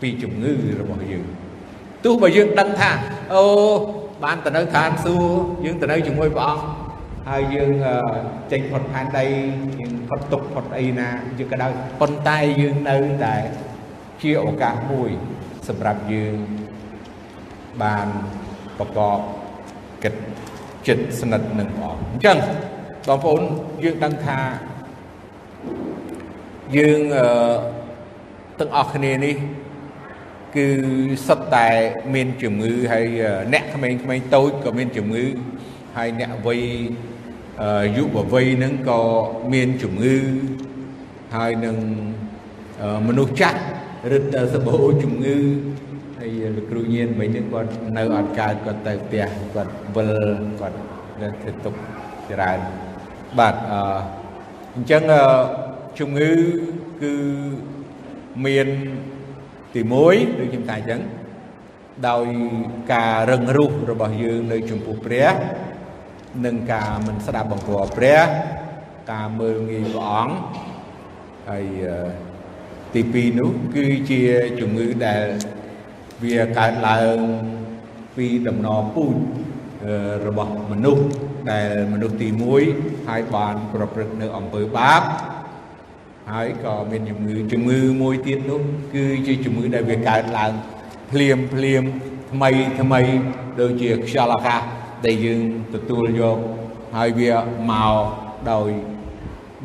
[0.00, 1.26] ពីជំងឺរបស់យើង
[2.04, 2.90] ទោះបើយើងដឹងថា
[3.34, 3.44] អូ
[4.24, 6.64] បានទៅនៅឋានសួគ៌យើងទៅនៅជាមួយព្រះអង្គ
[7.28, 7.70] ហើយយើង
[8.52, 9.24] ចេញផុតផែនដី
[9.80, 13.36] យើង ផុតទុកផុតអីណាយើងក៏ដោយប៉ុន្តែយើងនៅតែ
[14.22, 15.10] ជាឱកាសមួយ
[15.68, 16.36] សម្រាប់យើង
[17.82, 18.06] បាន
[18.78, 19.18] ប្រកប
[20.04, 22.38] កិច្ចចិត្តស្និទ្ធនឹងព្រះអង្គអញ្ចឹង
[23.08, 23.42] បងប្អូន
[23.84, 24.38] យើងដឹងថា
[26.76, 27.00] យើង
[28.60, 29.36] ទាំងអស់គ្នានេះ
[30.56, 30.66] គឺ
[31.26, 31.68] សុទ្ធតែ
[32.14, 33.06] មានជំងឺហើយ
[33.52, 35.24] អ្នកក្មេងៗតូចក៏មានជំងឺ
[35.96, 36.62] ហើយអ្នកវ័យ
[37.96, 39.00] យុវវ័យហ្នឹងក៏
[39.52, 40.16] មានជំងឺ
[41.34, 41.76] ហើយនឹង
[43.08, 43.60] មនុស្សចាស់
[44.12, 45.36] រឹតសបោជំងឺ
[46.18, 50.12] ហើយលោកគ្រូញៀនមិញនេះគាត់នៅអត់កើតគាត់ទៅផ្ទះគាត់វិល
[50.60, 50.78] គាត់
[51.22, 51.74] នៅធ្វើទុក
[52.30, 52.58] ច្រើន
[53.38, 53.74] បាទអ
[54.74, 55.02] អញ្ចឹង
[55.98, 56.32] ជំងឺ
[57.02, 57.12] គឺ
[58.46, 58.66] មាន
[59.74, 61.00] ទី1ដូចខ្ញុំតែអញ្ចឹង
[62.08, 62.26] ដោយ
[62.92, 65.28] ការរឹងរូសរបស់យើងនៅចំពោះព្រះ
[66.44, 68.20] និងការមិនស្ដាប់បង្គាប់ព្រះ
[69.12, 70.34] ការមើលងាយព្រះអង្គ
[71.48, 71.64] ហើយ
[72.94, 74.20] ទី2នោះគឺជា
[74.60, 75.24] ជំងឺដែល
[76.24, 77.18] វាកើតឡើង
[78.16, 79.16] ពីដំណពូជ
[80.26, 81.04] របស់មនុស្ស
[81.52, 82.28] ដែលមនុស្សទី
[82.68, 85.02] 1ហើយបានប្រព្រឹត្តនៅអំពើបាប
[86.32, 88.60] ហើយក៏មានជំងឺជំងឺមួយទៀតនោះ
[88.94, 90.52] គឺជាជំងឺដែលវាកើតឡើង
[91.10, 91.84] ភ្លាមភ្លាម
[92.32, 93.00] ថ្មីថ្មី
[93.60, 94.62] ដូចជាខ្យល់អាកាស
[95.06, 95.40] ដែលយើង
[95.74, 96.38] ទទួលយក
[96.96, 97.32] ហើយវា
[97.70, 97.94] មក
[98.52, 98.70] ដោយ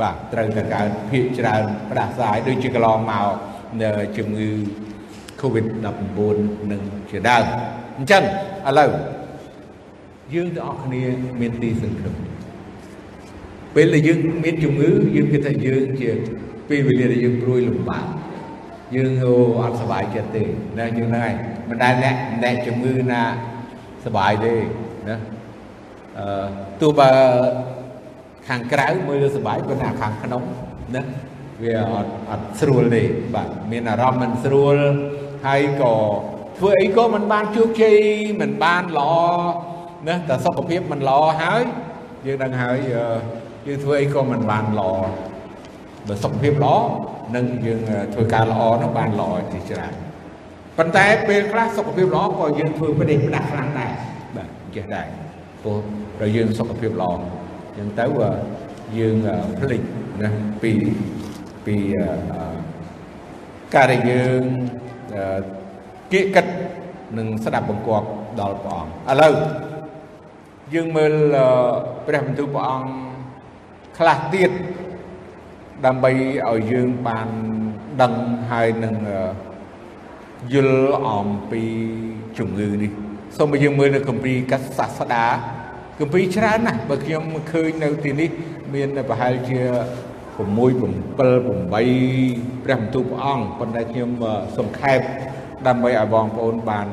[0.01, 3.27] បាទត្រូវតែកើតភាកច្រើនផ្ដាសាយដូចជាកន្លងមក
[3.81, 4.49] នៅជំងឺ
[5.41, 6.19] COVID-19
[6.71, 7.43] នឹងជាដើម
[7.97, 8.23] អញ្ចឹង
[8.67, 8.91] ឥឡូវ
[10.33, 11.03] យើងទាំងអស់គ្នា
[11.41, 12.15] មានទីសង្ឃឹម
[13.75, 16.09] ពេលដែលយើងមានជំងឺយើងគិតថាយើងជា
[16.69, 18.05] ពេលវេលាដែលយើងព្រួយលំបាក
[18.95, 19.11] យើង
[19.59, 20.43] អត់សុបាយចិត្តទេ
[20.79, 21.33] ណាយើងហ្នឹងហើយ
[21.69, 23.21] មិនដែលអ្នកអ្នកជំងឺណា
[24.05, 24.55] សុបាយទេ
[25.09, 25.17] ណា
[26.19, 26.47] អឺ
[26.81, 27.11] ទោះបើ
[28.47, 30.43] ខាងក្រៅមើលសុបាយប៉ុន្តែខាងក្នុង
[30.95, 31.03] ណា
[31.63, 33.03] វាអត់អត់ស្រួលទេ
[33.35, 34.75] បាទមានអារម្មណ៍មិនស្រួល
[35.47, 35.95] ហើយក៏
[36.57, 37.97] ធ្វើអីក៏មិនបានជោគជ័យ
[38.41, 39.13] មិនបានល្អ
[40.07, 41.63] ណាតែសុខភាពមិនល្អហើយ
[42.25, 42.77] យើងដឹងហើយ
[43.67, 44.91] យើងធ្វើអីក៏មិនបានល្អ
[46.07, 46.75] បើសុខភាពល្អ
[47.35, 47.79] នឹងយើង
[48.13, 49.93] ធ្វើការល្អនោះបានល្អជាច្រើន
[50.77, 53.88] ប៉ុន្តែពេលខ្លះសុខភាពល្អក៏យើងធ្វើប្រទេសផ្ដាស់ខ្លាំងដែរបាទ
[54.79, 55.07] ចេះដែរ
[55.63, 55.77] ព្រោះ
[56.19, 58.05] បើយើងសុខភាពល្អអញ្ចឹងទៅ
[58.99, 59.15] យើង
[59.59, 59.81] ភ្លេច
[60.21, 60.29] ណា
[60.61, 60.71] ពី
[61.65, 61.75] ពី
[63.75, 64.41] ការដែលយើង
[66.11, 66.45] គៀកកិត
[67.17, 68.07] នឹងស្ដាប់បង្គាប់
[68.39, 69.33] ដល់ព្រះអង្គឥឡូវ
[70.73, 71.13] យើងមើល
[72.07, 72.91] ព្រះបន្ទូលព្រះអង្គ
[73.97, 74.51] ខ្លះទៀត
[75.85, 76.11] ដើម្បី
[76.49, 77.27] ឲ្យយើងបាន
[78.01, 78.13] ដឹង
[78.51, 78.95] ហើយនឹង
[80.53, 81.61] យល់អំពី
[82.37, 82.91] ជំងឺនេះ
[83.37, 85.25] សូមឲ្យយើងមើលនៅគម្ពីរកសាស្តា
[85.99, 88.29] គម្ពីរច្រើនណាស់បើខ្ញុំឃើញនៅទីនេះ
[88.73, 89.59] មានប្រហែលជា
[90.37, 91.49] 6 7 8ព្រះប
[92.79, 94.09] ន្ទូលព្រះអង្គប៉ុន្តែខ្ញុំ
[94.57, 94.99] សង្ខេប
[95.67, 96.87] ដើម្បីឲ្យបងប្អូនបាន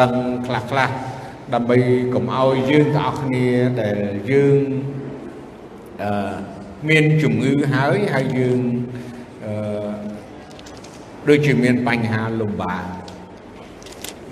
[0.00, 0.12] ដឹង
[0.46, 0.90] ខ្លះខ្លះ
[1.54, 1.76] ដើម្បី
[2.14, 3.46] កុំឲ្យយើងទាំងអស់គ្នា
[3.82, 3.98] ដែល
[4.30, 4.60] យើង
[6.02, 6.34] អឺ
[6.88, 8.60] មានជំងឺហើយហើយយើង
[9.44, 9.52] អឺ
[11.28, 13.01] ដូចជាមានបញ្ហាលំបាក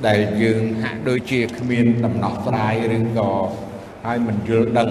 [0.06, 3.30] ដែលយើងហាក់ដូចជាគ្មានដំណោះស្រាយឬក៏
[4.04, 4.88] ហើយមិនយល់ដឹង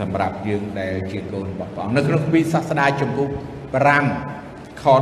[0.00, 3.28] សម្រាប់យើងដែលជាកូនរបស់ព្រះអង្គនៅក្នុងគម្ពីរសាស្តាចំពុក
[4.04, 4.98] 5ខ17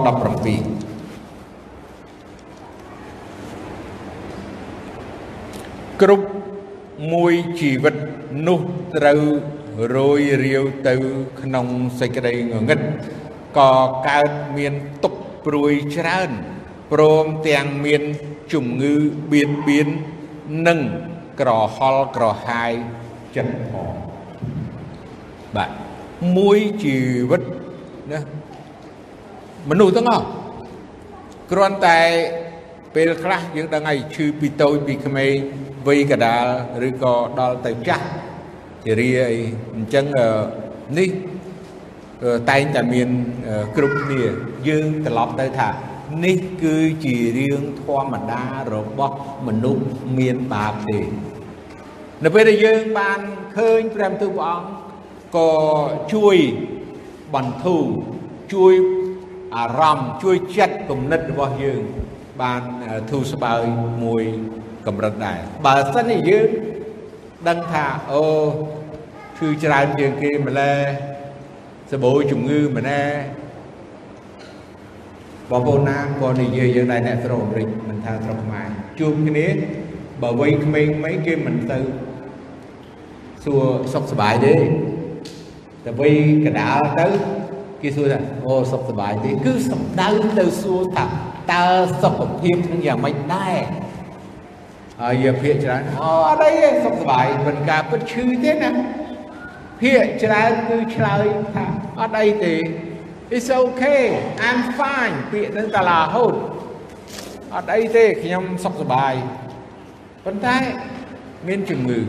[6.02, 6.26] គ្រប់
[7.12, 7.94] មួយជីវិត
[8.46, 8.60] នោះ
[8.96, 9.20] ត្រូវ
[9.96, 10.94] រយរាវទៅ
[11.40, 11.66] ក្នុង
[12.00, 12.80] សេចក្តីងងឹត
[13.58, 13.72] ក៏
[14.08, 15.14] កើតមានទុក
[15.46, 16.30] ព្រួយច្រើន
[16.92, 18.02] ព្រមទាំងមាន
[18.52, 18.94] ជំងឺ
[19.32, 19.88] បៀតបៀន
[20.66, 20.80] និង
[21.40, 22.72] ក្រហល់ក្រហាយ
[23.36, 23.94] ចិត្តផង
[25.56, 25.70] បាទ
[26.36, 26.96] មួយជី
[27.30, 27.42] វិត
[28.12, 28.20] ណា
[29.70, 30.26] មនុស្សទាំងអស់
[31.50, 32.00] គ្រាន់តែ
[32.94, 35.32] ពេលខ្លះយើងដឹងហើយឈឺពីតូចពីក្មេង
[35.86, 36.46] វ័យកដាល
[36.88, 38.06] ឬក៏ដល់ទៅចាស់
[38.84, 39.40] ជារាអី
[39.74, 40.04] អញ្ចឹង
[40.98, 41.10] នេះ
[42.50, 43.08] តែងតែមាន
[43.76, 44.22] គ្រប់គ្នា
[44.68, 45.68] យើងត្រឡប់ទៅថា
[46.24, 48.42] នេះគឺជារឿងធម្មតា
[48.74, 49.84] របស់មនុស្ស
[50.18, 51.00] មានបាបទេ
[52.24, 53.18] នៅពេលដែលយើងបាន
[53.56, 54.68] ឃើញព្រះបន្ទូលព្រះអង្គ
[55.36, 55.52] ក៏
[56.14, 56.36] ជួយ
[57.34, 57.84] បន្ធូរ
[58.54, 58.72] ជួយ
[59.56, 61.82] អារម្មណ៍ជួយចិត្តគំនិតរបស់យើង
[62.42, 62.62] បាន
[63.10, 63.62] ធូរស្បើយ
[64.04, 64.24] មួយ
[64.86, 66.48] កម្រិតដែរបើសិនជាយើង
[67.48, 68.24] ដឹងថាអូ
[69.38, 70.80] គឺច្រើនជាងគេម្លេះ
[71.92, 73.10] សបោជំងឺម្នេះ
[75.50, 79.46] បងប្អូនណាក៏និយាយយើងដែរអ្នកស្រុកអាមេរិកមិនថាស្រុកខ្មែរជួបគ្នា
[80.22, 81.78] បើវ័យក្មេងៗគេមិនទៅ
[83.44, 84.54] សួរសុខសប្បាយទេ
[85.84, 87.06] តែវ័យកដាលទៅ
[87.82, 91.04] គេសួរថាអូសុខសប្បាយទេគឺសំដៅទៅសួរថា
[91.52, 91.66] តើ
[92.02, 93.56] សុខភាពនឹងយ៉ាងម៉េចដែរ
[95.00, 98.70] ហើយភាកច្រើនអូអត់អីទេសុខសប្បាយមិនការពិតឈឺទេណា
[99.80, 101.64] ភាកច្រើនគឺឆ្លើយថា
[102.00, 102.54] អត់អីទេ
[103.36, 104.04] It's okay
[104.46, 106.34] I'm fine ពាក្យនឹងតាឡាហូត
[107.54, 109.14] អត់អីទេខ្ញុំសុខសប្បាយ
[110.24, 110.56] ប៉ុន្តែ
[111.48, 112.00] មានជំងឺ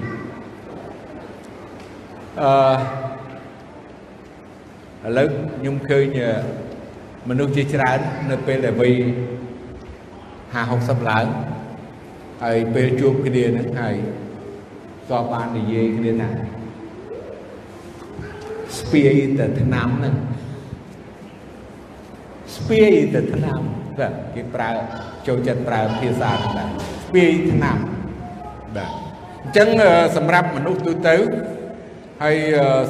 [2.41, 6.05] អឺឥឡូវខ្ញុំឃើញ
[7.29, 8.93] មនុស្សជាច្រើននៅពេលដែលវ័យ
[10.55, 11.25] 50 60ឡើង
[12.43, 13.95] ហើយពេលជួបគ្នាហ្នឹងហើយ
[15.09, 16.29] ក៏បាននិយាយគ្នាថា
[18.77, 20.15] ស្ពាយតែឆ្នាំហ្នឹង
[22.55, 23.59] ស្ពាយតែឆ្នាំ
[23.99, 24.71] បាទគេប្រើ
[25.27, 26.69] ចូលចិត្តប្រើភាសាហ្នឹង
[27.05, 27.77] ស្ពាយឆ្នាំ
[28.75, 28.91] បាទ
[29.43, 29.69] អញ្ចឹង
[30.17, 31.15] សម្រាប់មនុស្សទូទៅ
[32.23, 32.37] ហើយ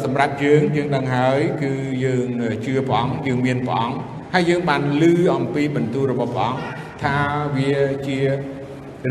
[0.04, 1.72] សម្រាប់យើងយើងដឹងហើយគឺ
[2.06, 2.28] យើង
[2.66, 3.98] ជឿព្រះអង្គយើងមានព្រះអង្គ
[4.34, 5.04] ហើយយើងបានឮ
[5.36, 6.60] អំពីបន្ទូលរបស់ព្រះអង្គ
[7.04, 7.18] ថា
[7.58, 7.74] វា
[8.08, 8.20] ជា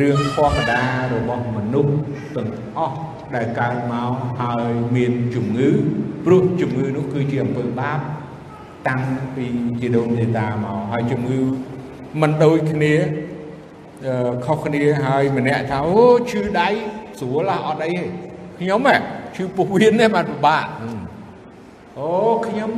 [0.00, 0.82] រឿងធម្មតា
[1.14, 1.94] របស់មនុស្ស
[2.36, 2.96] ទាំងអស់
[3.34, 5.70] ដែលកើតមកហើយមានជំងឺ
[6.24, 7.98] ព្រោះជំងឺនោះគឺជាអំពើបាប
[8.88, 9.02] តាំង
[9.36, 9.46] ពី
[9.80, 11.40] ជីដូនជីតាមកហើយជំងឺ
[12.20, 12.94] មិនដូចគ្នា
[14.44, 16.68] ខុសគ្នាហើយម្នាក់ថាអូឈឺដៃ
[17.20, 18.02] ស្រួលអត់អីទេ
[18.58, 18.96] ខ្ញុំហ៎
[19.34, 20.64] ឈឺពោះវៀនទេបានពិបាក
[21.98, 22.08] អូ
[22.46, 22.70] ខ្ញុំ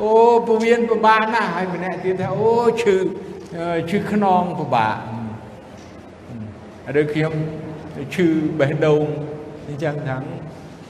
[0.00, 0.10] អូ
[0.46, 2.50] ពោះវៀនពិបាកណាស់ហើយម្នាក់ទៀតថាអូ
[2.82, 2.96] ឈឺ
[3.90, 4.96] ឈឺខ្នងពិបាក
[7.00, 7.32] ឬខ្ញុំ
[8.14, 8.28] ឈឺ
[8.58, 9.04] បេះដូង
[9.66, 10.16] អញ្ចឹងថា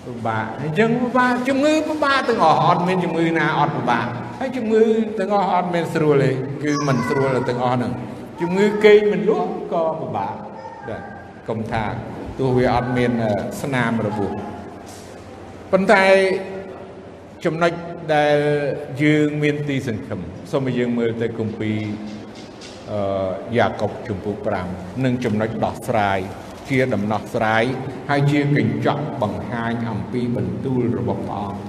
[0.06, 4.06] ពិបាកអញ្ចឹងពិបាកជំងឺពិបាកទាំងអស់អត់មានជំងឺណាអត់ពិបាក
[4.40, 4.84] ហើយជំងឺ
[5.18, 6.30] ទាំងអស់អត់មានស្រួលទេ
[6.64, 7.92] គឺមិនស្រួលទាំងអស់ហ្នឹង
[8.40, 10.34] ជំងឺគេងមិនលក់ក៏ពិបាក
[10.88, 11.02] បាទ
[11.48, 11.84] កុំថា
[12.38, 13.12] ទោះវាអត់មាន
[13.62, 14.32] ស្នាមរបួស
[15.72, 16.04] ប៉ុន្តែ
[17.44, 17.72] ចំណុច
[18.14, 18.36] ដែល
[19.02, 20.20] យើងមានទីសង្ឃឹម
[20.52, 21.78] សូមឲ្យយើងមើលទៅគម្ពីរ
[22.90, 23.00] អឺ
[23.56, 24.36] យ៉ាកុបជំពូក
[24.72, 26.18] 5និងចំណុចដោះស្រាយ
[26.68, 27.64] ជាដំណោះស្រាយ
[28.10, 31.65] ហើយជាកញ្ចក់បង្ហាញអំពីបន្ទូលរបស់ព្រះអង្គ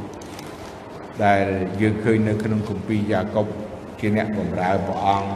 [1.25, 1.43] ដែល
[1.82, 3.45] យើងឃើញនៅក្នុងគម្ពីរយ៉ាកុប
[3.99, 5.30] ជាអ្នកបម្រើព្រះអង្គ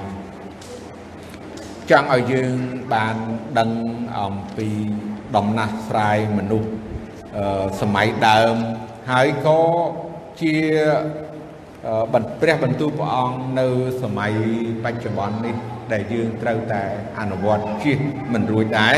[1.92, 2.54] ចង់ឲ្យយើង
[2.94, 3.16] បាន
[3.60, 3.70] ដឹង
[4.20, 4.70] អំពី
[5.36, 6.70] ដំណោះស្រាយមនុស្ស
[7.82, 8.56] សម័យដើម
[9.12, 9.62] ហើយក៏
[10.42, 10.56] ជា
[12.14, 13.68] បន្ព្រះបន្ទូលព្រះអង្គនៅ
[14.04, 14.34] សម័យ
[14.84, 15.56] បច្ចុប្បន្ននេះ
[15.94, 16.84] ដែលយើងត្រូវតែ
[17.20, 17.98] អនុវត្តជិះ
[18.34, 18.96] មិនរួចដែរ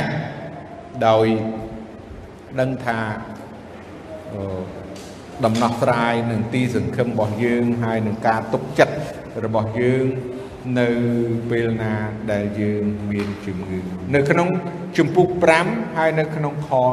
[1.07, 1.25] ដោយ
[2.59, 2.97] ដឹងថា
[5.45, 8.95] ដំណោះស្រាយនឹងទីសង្ឃឹមរបស់យើងហើយនឹងការទុកចិត្ត
[9.45, 10.05] របស់យើង
[10.79, 10.89] នៅ
[11.49, 11.95] ពេលណា
[12.31, 13.79] ដែលយើងមានជំងឺ
[14.15, 14.47] នៅក្នុង
[14.97, 15.27] ជំពូក
[15.63, 16.83] 5ហើយនៅក្នុងខ14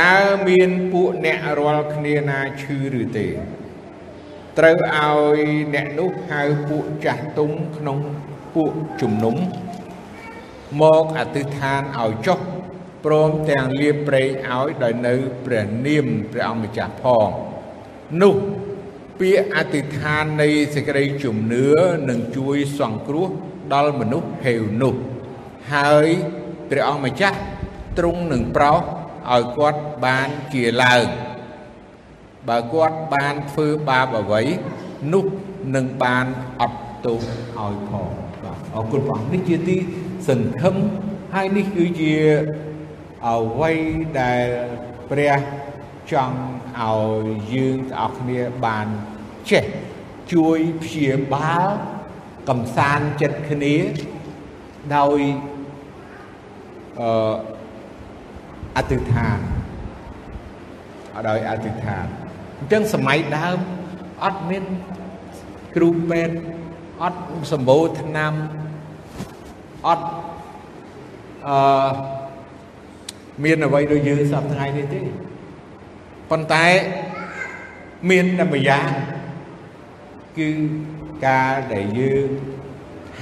[0.00, 0.16] តើ
[0.48, 3.26] មានពួកអ្នករាល់គ្នាណាឈឺឬទេ
[4.58, 5.38] ត្រូវឲ្យ
[5.74, 7.98] អ្នកនោះហៅពួកចាស់ទុំក្នុង
[8.54, 9.36] ពួកជំនុំ
[10.80, 12.38] មកអធិដ្ឋានឲ្យចុះ
[13.04, 15.14] ព្រមទាំងលៀបប្រេងឲ្យដោយនៅ
[15.46, 17.28] ព្រះនាមព្រះអង្គម្ចាស់ផង
[18.22, 18.34] នោះ
[19.20, 21.66] ពាក្យអធិដ្ឋាននៃសេចក្តីជំនឿ
[22.08, 23.28] នឹងជួយសង្គ្រោះ
[23.72, 24.94] ដល់មនុស្សហេវនោះ
[25.74, 26.08] ហើយ
[26.70, 27.38] ព្រះអង្គម្ចាស់
[27.98, 28.80] ទ្រង់នឹងប្រោស
[29.30, 31.06] ឲ្យគាត់បានជាឡើង
[32.48, 34.42] បើគាត់បានធ្វើបាបអ្វី
[35.12, 35.24] នោះ
[35.74, 36.26] នឹងបាន
[36.60, 37.18] អត់ទោស
[37.58, 38.10] ឲ្យផង
[38.42, 39.76] បាទអរគុណព្រះអង្គនេះជាទី
[40.28, 40.74] សង្ឃឹម
[41.34, 42.14] ហើយនេះគឺជា
[43.28, 43.72] អ្វី
[44.20, 44.46] ដែល
[45.10, 45.38] ព្រះ
[46.12, 46.38] ចង់
[46.80, 48.86] ឲ្យយើងទាំងអស់គ្នាបាន
[49.50, 49.64] ចេះ
[50.32, 51.68] ជួយព្យាបាល
[52.48, 53.76] កំសាន្តចិត្តគ្នា
[54.96, 55.20] ដោយ
[57.00, 57.34] អឺ
[58.76, 59.38] អធិដ្ឋាន
[61.28, 62.06] ដោយអធិដ្ឋាន
[62.58, 63.58] អញ្ចឹងសម័យដើម
[64.24, 64.64] អត់មាន
[65.76, 66.36] គ្រូពេទ្យ
[67.02, 67.20] អអត់
[67.52, 68.32] សម្បូរថ្នាំ
[69.86, 70.06] អត់
[71.48, 72.21] អឺ
[73.44, 75.00] មានអ្វីដូចយើងសប្តាហ៍នេះទេ
[76.30, 76.66] ប៉ុន្តែ
[78.10, 78.88] មានតែម្យ៉ាង
[80.38, 80.48] គឺ
[81.26, 82.28] ការដែលយើង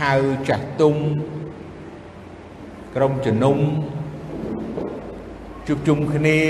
[0.01, 0.13] ហៅ
[0.49, 0.95] ចាស់ទុំ
[2.95, 3.57] ក្រុមជំនុំ
[5.67, 6.41] ជួបជុំគ្នា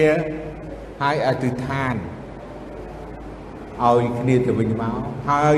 [1.02, 1.94] ហើយអធិដ្ឋាន
[3.84, 5.56] ឲ្យគ្នាទៅវិញមកហើយ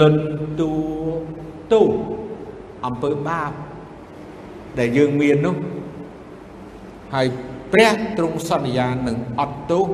[0.00, 0.22] លន់
[0.60, 0.74] តួ
[1.72, 1.82] ទូ
[2.86, 3.52] អំពើបាប
[4.78, 5.56] ដែលយើងមាននោះ
[7.14, 7.26] ហើយ
[7.72, 9.86] ព្រះទ្រង់សន្យានឹងអត់ទោស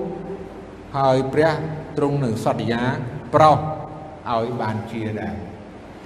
[0.96, 1.52] ហើយព្រះ
[1.96, 2.82] ទ្រង់នឹងសន្យា
[3.34, 3.58] ប្រោស
[4.30, 5.34] ឲ្យបានជាដែរ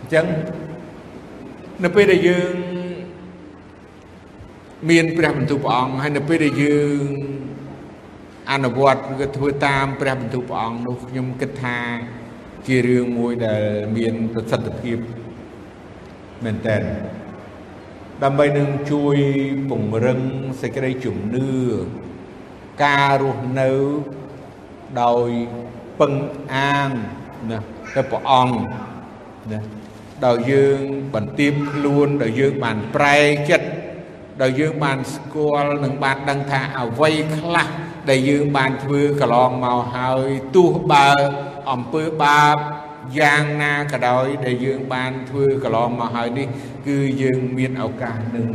[0.01, 0.27] អញ្ចឹង
[1.85, 2.53] នៅពេលដែលយើង
[4.91, 7.03] មានព្រះបន្ទូលព្រះអង្គហើយនៅពេលដែលយើង
[8.53, 11.79] អនុវត្តគឺធ្វើតាមព្រះបន្ទូលព្រះអង្គនោះខ្ញុំគិតថា
[12.67, 13.63] ជារឿងមួយដែល
[13.97, 14.99] មានប្រសិទ្ធភាព
[16.45, 16.77] មែនតើ
[18.23, 19.17] ដើម្បីនឹងជួយ
[19.71, 20.21] ពង្រឹង
[20.61, 21.51] សេចក្តីជំនឿ
[22.85, 23.71] ការរស់នៅ
[25.03, 25.29] ដោយ
[26.01, 26.13] ពឹង
[26.55, 26.91] អាង
[27.51, 27.59] ណា
[27.95, 28.57] ទៅព្រះអង្គ
[29.53, 29.61] ណា
[30.27, 30.81] ដោយយើង
[31.15, 33.19] បន្ទាបខ្លួនដោយយើងបានប្រែ
[33.51, 33.69] ចិត្ត
[34.43, 37.69] ដោយយើងបានស្គាល់និងបានដឹងថាអ្វីខ្លះ
[38.11, 41.09] ដែលយើងបានធ្វើកន្លងមកហើយទោះបើ
[41.73, 42.57] អំពើបាប
[43.21, 46.49] យ៉ាងណាក៏ដោយដែលយើងបានធ្វើកន្លងមកហើយនេះ
[46.87, 48.49] គឺយើងមានឱកាសនឹង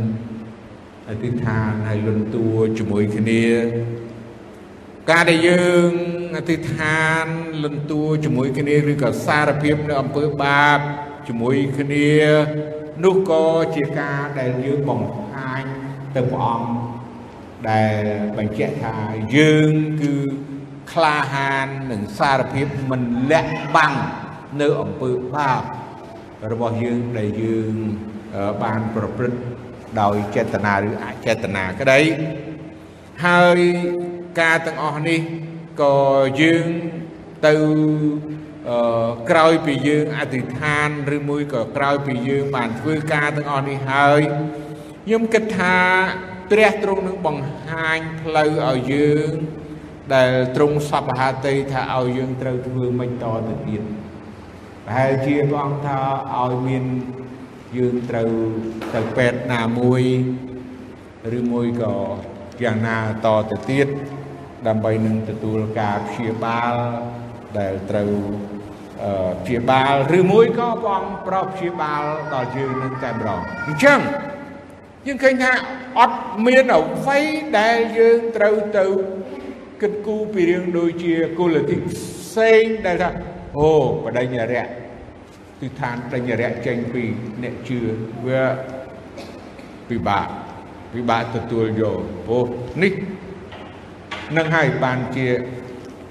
[1.08, 3.44] អធិដ្ឋានហើយលន់តួជាមួយគ្នា
[5.10, 5.90] ការដែលយើង
[6.36, 7.24] អធិដ្ឋាន
[7.64, 10.78] លន់តួជាមួយគ្នាឬក៏សារភាពនៅអំពើបាប
[11.28, 12.10] ជាមួយគ្នា
[13.04, 13.44] នោះក៏
[13.76, 15.62] ជាការដែលយើងបង្ហាញ
[16.14, 16.70] ទៅព្រះអង្គ
[17.70, 18.02] ដែល
[18.36, 18.96] បញ្ជាក់ថា
[19.36, 20.14] យើងគឺ
[20.92, 23.94] ក្លាហាននិងសារភាពមិនលាក់បាំង
[24.60, 25.62] នៅអំពើបាប
[26.52, 27.74] របស់យើងដែលយើង
[28.62, 29.38] បានប្រព្រឹត្ត
[30.00, 32.00] ដោយចេតនាឬអចេតនាក្តី
[33.26, 33.58] ហើយ
[34.40, 35.20] ការទាំងអស់នេះ
[35.82, 35.96] ក៏
[36.42, 36.66] យើង
[37.46, 37.54] ទៅ
[39.30, 44.20] ក្រោយពីយើងអធិដ្ឋានឬមួយក៏ក្រោយពីយើងបានធ្វើការទាំងអស់នេះហើយ
[45.04, 45.76] ខ្ញុំគិតថា
[46.50, 49.30] ព្រះទ្រង់នឹងបង្ហាញផ្លូវឲ្យយើង
[50.14, 53.82] ដែលទ្រង់សពហតិថាឲ្យយើងត្រូវធ្វើមិនតទៅទៀត
[54.86, 55.98] ប្រហែលជាព្រះអង្គថា
[56.42, 56.84] ឲ្យមាន
[57.76, 58.30] យើងត្រូវ
[58.94, 60.02] ទៅពេទ្យណាមួយ
[61.38, 61.94] ឬមួយក៏
[62.64, 63.88] យ៉ាងណាតទៅទៀត
[64.66, 66.72] ដើម្បីនឹងទទួលការព្យាបាល
[67.58, 68.10] ដែលត្រូវ
[69.44, 72.02] ព្យាបាលឬមួយក៏ព្រះអង្គប្រោសព្យាបាល
[72.34, 74.00] ដល់យើងនឹងតែម្ដងអញ្ចឹង
[75.06, 75.52] យើងឃើញថា
[75.98, 77.18] អត់មានអ្វី
[77.58, 78.84] ដែលយើងត្រូវទៅ
[79.80, 83.10] គិតគូរពីរឿងដូចជាគុលតិផ្សេងដែលថា
[83.58, 83.70] អូ
[84.04, 84.66] បដិញ្ញរៈ
[85.60, 87.02] គឺឋានបដិញ្ញរៈចេញពី
[87.42, 87.78] អ្នកជឿ
[88.26, 88.42] វា
[89.88, 90.26] ពិបាក
[90.94, 92.44] ពិបាកទទួលយកព្រោះ
[92.82, 92.92] នេះ
[94.36, 95.28] នឹងហើយបានជា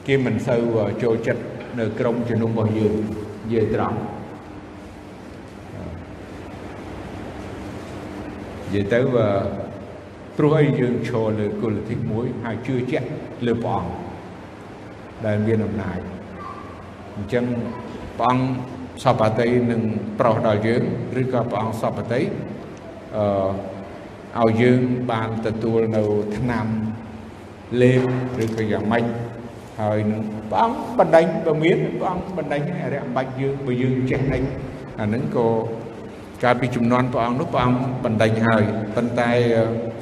[0.08, 1.44] គេមិនសូវចូលចិត្ត
[1.80, 2.94] នៅក្រុមជំនុំរបស់យើង
[3.44, 3.98] និយាយត្រង់
[8.64, 9.00] និយាយទៅ
[10.38, 13.08] ព្រោះអីយើងឈរលើគុលធិមួយហើយជឿជាក់
[13.46, 13.92] លើព្រះអង្គ
[15.26, 16.00] ដែលមានអំណាច
[17.16, 17.46] អញ្ចឹង
[18.20, 19.82] ព្រះអង្គ សពតិនឹង
[20.20, 20.84] ប្រោសដល់យើង
[21.22, 22.22] ឬក៏ព្រះអង្គសពតិ
[23.16, 24.82] អឺឲ្យយើង
[25.12, 26.04] បានទទួលនៅ
[26.38, 26.66] ឆ្នាំ
[27.82, 28.02] លេប
[28.44, 29.04] ឬក៏យ៉ាងម៉េច
[29.82, 34.44] ហើយនឹងព្រះអង្គបណ្ដេញបើមានព្រះអង្គបណ្ដេញអរិយអំបាច់យើងបើយើងចេះដេញ
[35.00, 35.48] អានឹងក៏
[36.44, 38.64] កាលពីចំនួនព្រះអង្គនោះព្រះអង្គបណ្ដេញហើយ
[38.96, 39.32] ប៉ុន្តែ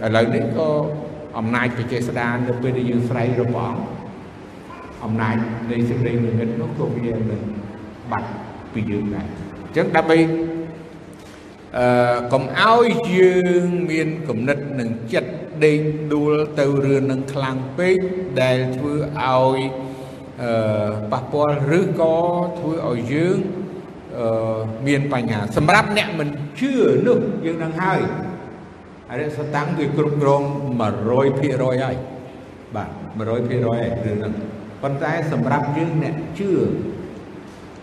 [0.06, 0.70] ឥឡូវនេះក៏
[1.38, 3.82] អំណាចបច្ចេស្តាននៅពេលដែលយើងស្រែករព្រះអង្គ
[5.04, 5.36] អំណាច
[5.72, 7.42] នៃសេចក្តីនិមិត្តនោះក៏វានឹង
[8.12, 8.30] បាត់
[8.78, 10.18] ពីយើងដែរអញ្ចឹងដើម្បី
[11.78, 12.88] អឺកុំឲ្យ
[13.18, 15.32] យើងមានគំនិតនឹងចិត្ត
[15.66, 15.80] ដេក
[16.14, 17.98] ដួលទៅរឿងនឹងខ្លាំងពេក
[18.42, 19.60] ដែលធ្វើឲ្យ
[20.44, 22.18] អឺប៉ះពាល់ឬក៏
[22.60, 23.38] ធ្វើឲ្យយើង
[24.18, 26.74] អឺមានបញ្ហាសម្រាប់អ្នកមិនជឿ
[27.08, 28.02] នោះយើងនឹងហើយ
[29.12, 30.44] អរិយសតាំងវាគ្រប់គ្រង
[31.18, 31.96] 100%ហើយ
[32.76, 34.34] បាទ100%ហើយរឿងហ្នឹង
[34.84, 36.52] ប៉ុន្តែសម្រាប់យើងអ្នកជឿ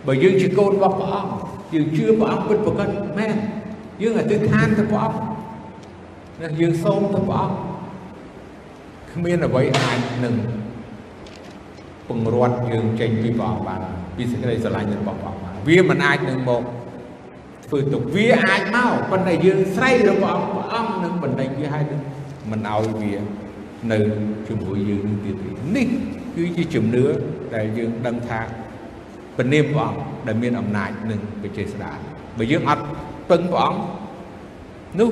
[0.06, 1.32] បើយើងជាកូនរបស់ព្រះអង្គ
[1.74, 2.88] យើងជឿព្រះអង្គពិតប្រាកដ
[3.18, 3.36] មែន
[4.02, 5.18] យើងអធិដ្ឋានទៅព្រះអង្គ
[6.40, 7.56] ណាយើងសូមទៅព្រះអង្គ
[9.12, 10.34] គ្មានអ្វីអាចនឹង
[12.08, 13.80] ពង្រត់យើងចេញពីព្រះអង្គបាន
[14.16, 16.62] ពីសេចក្តីស្រឡាញ់របស់ព្រះអង្គបានវាមិនអាចនឹងមក
[17.66, 21.84] ធ្វើទុកវាអាចមកប៉ុន្តែយើងស្រែករបស់ព្រះអង្គនឹងបណ្ដេញវាឲ្យ
[22.50, 23.14] មិនឲ្យវា
[23.92, 23.98] នៅ
[24.48, 25.86] ជាមួយយើងនឹងទៀតទេនេះ
[26.36, 27.04] គឺជាជំនឿ
[27.54, 28.40] ដែលយើងដឹងថា
[29.38, 31.98] ពនាមព្រះអង្គដែលមានអំណាចនឹងបច្ចេស្តាន
[32.38, 32.84] បើយើងអត់
[33.30, 33.80] ពឹងព្រះអង្គ
[35.00, 35.10] នោះ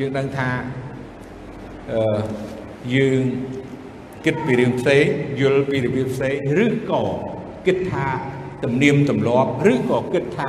[0.00, 0.48] យើងដឹងថា
[1.92, 2.20] អឺ
[2.94, 3.20] យើង
[4.24, 5.04] គិតពីរឿងផ្សេង
[5.40, 6.34] យល់ពីរបៀបផ្សេង
[6.64, 7.04] ឬក៏
[7.66, 8.06] គិតថា
[8.64, 10.48] ទំនៀមទម្លាប់ឬក៏គិតថា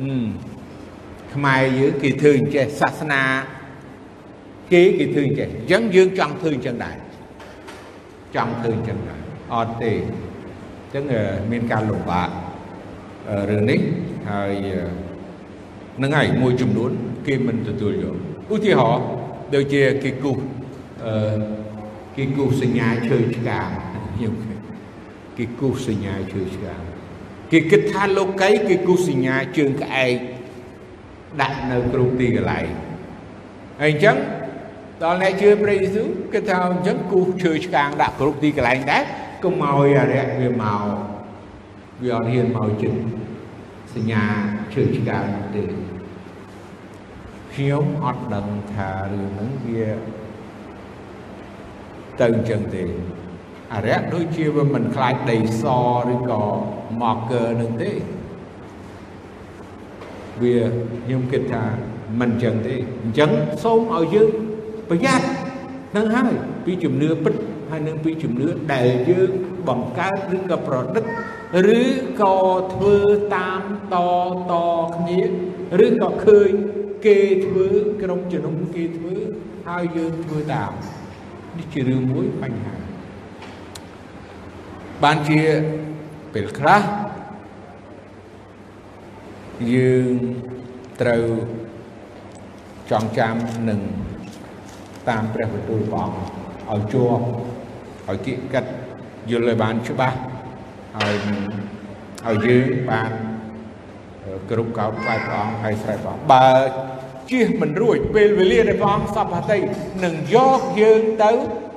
[0.00, 0.26] អឺ
[1.34, 3.22] ខ្មែរយើងគេធ្វើអញ្ចេះសាសនា
[4.72, 6.96] គេគេធ្វើអញ្ចេះអញ្ចឹងយើងចង់ធ្វើអញ្ចឹងដែរ
[8.36, 9.20] ចង់ធ្វើអញ្ចឹងដែរ
[9.54, 11.04] អត់ទេអញ្ចឹង
[11.50, 12.28] មានការលំបាក
[13.50, 13.80] រឿងនេះ
[14.30, 14.52] ហើយ
[16.02, 16.90] នឹងហើយមួយចំនួន
[17.26, 18.16] គេមិនទទួលយក
[18.54, 19.04] ឧទាហរណ៍
[19.54, 20.38] ដូចជាគេគូស
[21.04, 21.40] អឺ
[22.16, 23.68] គេគូសសញ្ញាឈើឆ្កាង
[24.14, 24.34] ខ្ញុំ
[25.38, 26.82] គេគូសសញ្ញាឈើឆ្កាង
[27.52, 30.14] គេគិតថាលោកីគេគូសសញ្ញាជើងក្អែក
[31.40, 32.66] ដាក់នៅគ្រប់ទីកន្លែង
[33.80, 34.16] ហើយអញ្ចឹង
[35.02, 39.02] ដល់អ្នកជឿព្រះយេស៊ូវគេថាអញ្ចឹងគូសឈើឆ្កាងដាក់គ្រប់ទីកន្លែងដែរ
[39.44, 40.82] កុំឲ្យអរិយវាមក
[42.02, 42.92] វាអត់ហ៊ានមកជិត
[43.94, 44.22] សញ្ញា
[44.72, 45.26] ឈើឆ្កាង
[45.56, 45.64] ទេ
[47.54, 49.86] ខ្ញុំអត់ដឹងថារឿងហ្នឹងវា
[52.20, 52.84] ទៅអញ្ចឹងទេ
[53.74, 55.64] អរិយដូចជាវាមិនខ្លាចដីស
[56.08, 56.42] ឬក៏
[57.02, 57.90] មកកើនឹងទេ
[60.42, 60.56] វា
[61.04, 61.64] ខ្ញុំគិតថា
[62.20, 63.30] មិនអញ្ចឹងទេអញ្ចឹង
[63.62, 64.28] សូមឲ្យយើង
[64.88, 65.26] ប្រយ័ត្ន
[65.96, 66.32] នឹងហើយ
[66.64, 67.34] ពីជំនឿពិត
[67.70, 69.30] ហើយនឹងពីជំនឿដែលយើង
[69.68, 71.04] បង្កើតឬក៏ប្រឌិត
[71.80, 71.82] ឬ
[72.20, 72.36] ក៏
[72.72, 72.96] ធ្វើ
[73.36, 73.62] តាម
[73.94, 73.96] ត
[74.50, 74.52] ត
[74.96, 75.20] គ្នា
[75.84, 76.50] ឬក៏ឃើញ
[77.06, 77.66] គេធ្វើ
[78.02, 79.14] ក្រុមជំនុំគេធ្វើ
[79.68, 80.72] ហើយយើងធ្វើតាម
[81.58, 82.74] នេះជារឿងមួយបញ្ហា
[85.02, 85.40] បានជា
[86.34, 86.82] ពេលខ្លះ
[89.74, 90.14] យើង
[91.00, 91.24] ត្រូវ
[92.90, 93.34] ចងចាំ
[93.68, 93.80] នឹង
[95.08, 96.18] តាមព្រះបន្ទូលព្រះអង្គ
[96.72, 97.24] ឲ្យជាប់
[98.08, 98.64] ឲ្យគិតកិត
[99.30, 100.16] យល់ឲ្យបានច្បាស់
[100.98, 101.14] ហើយ
[102.26, 103.10] ឲ្យយើងបាន
[104.50, 106.48] គ្រប់កោតថ្វាយព្រះអង្គហើយស្រែកព្រះអង្គបើ
[107.30, 109.58] ជៀសមិនរួចពេលវេលាដែលព្រះអង្គសពហតិ
[110.04, 111.30] នឹងយកយើងទៅ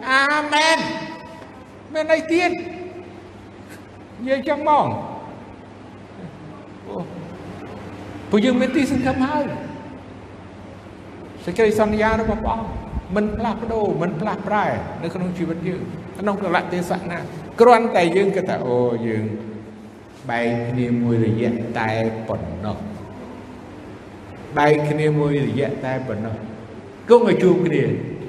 [0.10, 0.78] អាមែន
[1.94, 2.50] មានអីទៀត
[4.22, 4.86] និយាយចឹងមក
[8.30, 9.44] ព្រោះយើងមានទីសង្ឃឹមហើយ
[11.46, 12.81] សេចក្តីសន្យារបស់ព្រះអង្គ
[13.16, 14.66] មិនផ្លាស់ប្ដូរមិនផ្លាស់ប្រែ
[15.04, 15.82] នៅក្នុងជីវិតយើង
[16.20, 17.20] ក្នុងកលៈទេសៈណា
[17.62, 19.24] គ្រាន់តែយើងគិតថាអូយើង
[20.30, 21.90] បែកគ្នាមួយរយៈតែ
[22.28, 22.78] ប៉ុណ្ណោះ
[24.58, 26.36] បែកគ្នាមួយរយៈតែប៉ុណ្ណោះ
[27.10, 27.84] គង់ឲ្យជួបគ្នា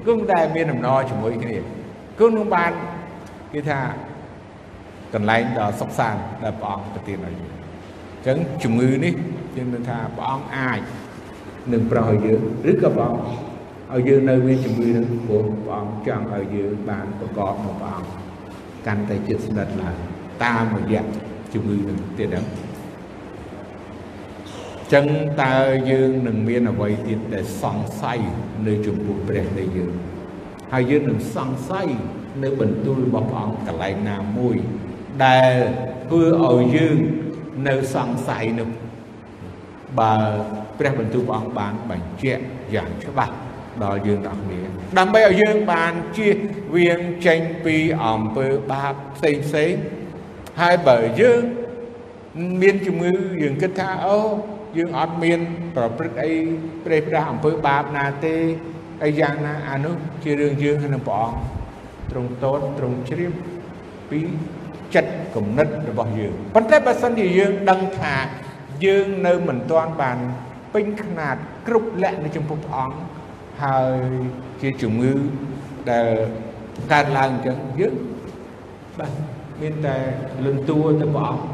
[0.07, 1.57] គង់តែមានដំណរជាមួយគ្នា
[2.19, 2.73] គង់នឹងបាន
[3.53, 3.81] គេថា
[5.15, 7.65] កន្លែងដ៏សុខសាន្តដែលព្រះអង្គប្រទានឲ្យយើងអ
[8.21, 9.15] ញ្ចឹងជំងឺនេះ
[9.57, 10.81] យើងនឹងថាព្រះអង្គអាច
[11.73, 13.52] នឹងប្រោះឲ្យយើងឬក៏ព្រះអង្គ
[13.93, 18.11] ឲ្យយើងនៅមានជំងឺនឹងព្រោះព្រះអង្គចង់ឲ្យយើងបានប្រកបមកព្រះអង្គ
[18.87, 19.97] កាន់តែចិត្តស្និទ្ធឡើង
[20.45, 21.05] តាមរយៈ
[21.53, 22.47] ជំងឺនឹងទៀតហ្នឹង
[24.93, 25.07] ចឹង
[25.43, 25.55] តើ
[25.91, 28.19] យើងនឹងមានអ្វីទៀតដែលសង្ស័យ
[28.67, 29.93] នៅចំពោះព្រះនៃយើង
[30.73, 31.89] ហើយយើងនឹងសង្ស័យ
[32.43, 34.57] នៅបន្ទូលរបស់ព្រះអង្គកន្លែងណាមួយ
[35.25, 35.53] ដែល
[36.11, 36.97] ធ្វើឲ្យយើង
[37.69, 38.69] នៅសង្ស័យនោះ
[39.99, 40.15] បើ
[40.79, 42.43] ព្រះបន្ទូលព្រះអង្គបានបញ្ជាក់
[42.75, 43.35] យ៉ាងច្បាស់
[43.84, 44.60] ដល់យើងទាំងគ្នា
[45.00, 46.38] ដើម្បីឲ្យយើងបានជៀស
[46.76, 47.76] វាងចេញពី
[48.06, 49.74] អំពើបាបផ្សេងផ្សេង
[50.62, 51.42] ហើយបើយើង
[52.62, 54.18] មានជំងឺយើងគិតថាអូ
[54.78, 55.40] យើងអត់មាន
[55.76, 56.34] ប្រព្រឹត្តអី
[56.86, 58.36] ប្រេះប្រាស់អំពើបាបណាទេ
[59.04, 61.40] អីយ៉ាងណាអានោះជារឿងយើងក្នុងព្រះអង្គ
[62.12, 63.34] ទ្រង់តតទ្រង់ជ្រាប
[64.10, 64.20] ពី
[64.96, 68.16] ចិត្តគំនិតរបស់យើងប៉ុន្តែបើសិនជាយើងដឹងថា
[68.86, 70.18] យើងនៅមិនទាន់បាន
[70.74, 71.36] ពេញຂະຫນាត
[71.68, 72.96] គ្រប់លក្ខនៅចំពោះព្រះអង្គ
[73.63, 73.97] ហើយ
[74.61, 75.13] ជាជំងឺ
[75.91, 76.09] ដែល
[76.93, 77.95] កើតឡើងអញ្ចឹងយើង
[78.99, 79.13] បាទ
[79.61, 79.97] មានតែ
[80.45, 81.45] លន់តួទៅព្រះអង្គ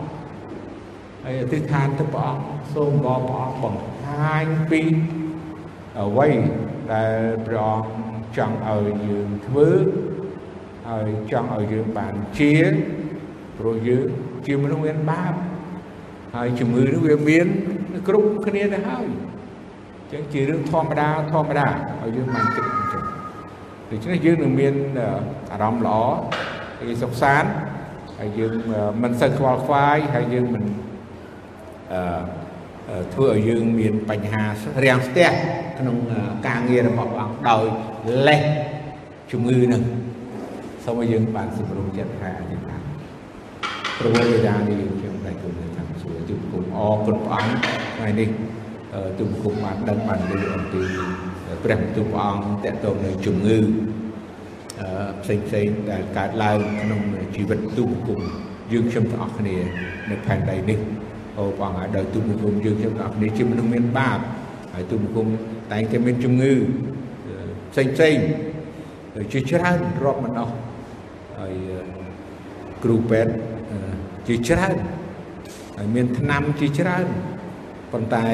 [1.24, 2.44] ហើយអធិដ្ឋានទៅព្រះអង្គ
[2.74, 4.80] សូមបងព្រះអង្គបង្ហាញពី
[5.98, 6.28] អ្វី
[6.92, 9.68] ដែលព្រះអង្គចង់ឲ្យយើងធ្វើ
[10.88, 12.54] ហើយចង់ឲ្យយើងបានជា
[13.58, 14.06] ព្រោះយើង
[14.46, 15.34] ជាមនុស្សមានបាប
[16.34, 17.46] ហើយជំងឺនេះវាមាន
[18.08, 21.66] គ្រប់គ្នាទៅហើយអញ្ចឹងជារឿងធម្មតាធម្មតា
[22.02, 23.02] ឲ្យយើងបានគិតអញ្ចឹង
[23.90, 24.74] ដូច្នេះយើងនឹងមាន
[25.52, 26.00] អារម្មណ៍ល្អ
[26.78, 27.50] ហើយសុខសាន្ត
[28.18, 28.52] ហើយយើង
[29.02, 30.64] មិនសូវខ្វល់ខ្វាយហើយយើងមិន
[31.92, 34.44] អឺធ្វើឲ្យយើងមានបញ្ហា
[34.84, 35.28] រាំងស្ទះ
[35.78, 35.96] ក្នុង
[36.46, 37.64] ការងាររបស់ព្រះអង្គដោយ
[38.28, 38.40] លេះ
[39.32, 39.82] ជំងឺនឹង
[40.84, 42.82] សូមឲ្យយើងបានសម្រុំចិត្តហើយអធិដ្ឋាន
[43.98, 47.54] ប្រវត្តិវិដានេះខ្ញុំតែគុំនៅតាមសួរទូគុំអរគុណព្រះអង្គ
[47.96, 48.28] ថ្ងៃនេះ
[49.18, 50.82] ទូគុំបានដឹងបានឮអំពី
[51.64, 53.58] ព្រះបន្ទូលព្រះអង្គតកតងនឹងជំងឺ
[55.22, 57.00] ផ្សេងផ្សេងដែលកើតឡើងក្នុង
[57.36, 58.20] ជីវិតទូគុំ
[58.72, 59.56] យើងខ្ញុំទាំងអស់គ្នា
[60.10, 60.78] នៅផែនដីនេះ
[61.38, 64.18] អូព្រះអង្គហើយដោយទូបង្គំយើងខ្ញុំទាំងអស់គ្នាជាមនុស្សមានបាប
[64.74, 65.26] ហើយទូបង្គំ
[65.72, 66.52] តែងតែមានជំងឺ
[67.72, 68.16] ផ្សេងផ្សេង
[69.32, 70.54] ជាច្រើនរាប់មិនអស់
[71.38, 71.54] ហើយ
[72.84, 73.32] គ្រូពេទ្យ
[74.28, 74.76] ជាច្រើន
[75.76, 77.06] ហើយមានថ្នាំជាច្រើន
[77.92, 78.26] ប៉ុន្តែ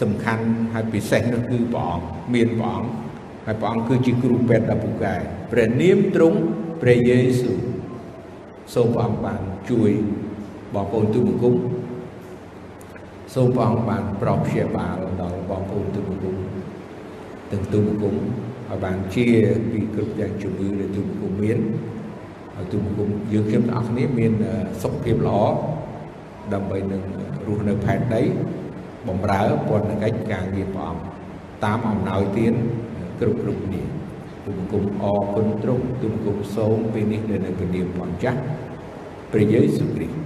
[0.00, 0.44] សំខាន់
[0.74, 2.88] ហើយពិសេសនោះគឺព្រះអង្គមានព្រះអង្គ
[3.46, 5.14] ហើយព្រះអង្គគឺជាគ្រូពេទ្យដ៏ពូកែ
[5.52, 6.38] ព្រះនាមទ្រង់
[6.82, 7.58] ព្រះយេស៊ូវ
[8.74, 9.40] សូមព្រះអង្គបាន
[9.70, 9.90] ជួយ
[10.74, 11.54] បងប្អូនទូបង្គំ
[13.34, 16.36] សូមព្រះអង្គបានប្រោសព្យាបាលដល់បងប្អូនទូបង្គំ
[17.50, 19.26] ទាំងទូបង្គំឲ្យបានជា
[19.72, 21.58] ពីគ្រប់យ៉ាងជំងឺដែលទូបង្គំមាន
[22.56, 24.32] ឲ្យទូបង្គំយើងខ្ញុំទាំងអស់គ្នាមាន
[24.82, 25.40] សុខភាពល្អ
[26.52, 27.02] ដើម្បីនឹង
[27.48, 28.22] រស់នៅផែនដី
[29.08, 31.04] បំរើពន្ធកិច្ចការងារព្រះអង្គ
[31.64, 32.54] តាមអំណោយទាន
[33.20, 33.82] គ្រប់គ្រប់គ្នា
[34.44, 38.40] ទូបង្គំអរគុណទ្រង់ទូបង្គំសូមពេលនេះនៅនៅព្រះនាមព្រះចាស់
[39.32, 40.23] ព្រះយេស៊ូវគ្រីស្ទ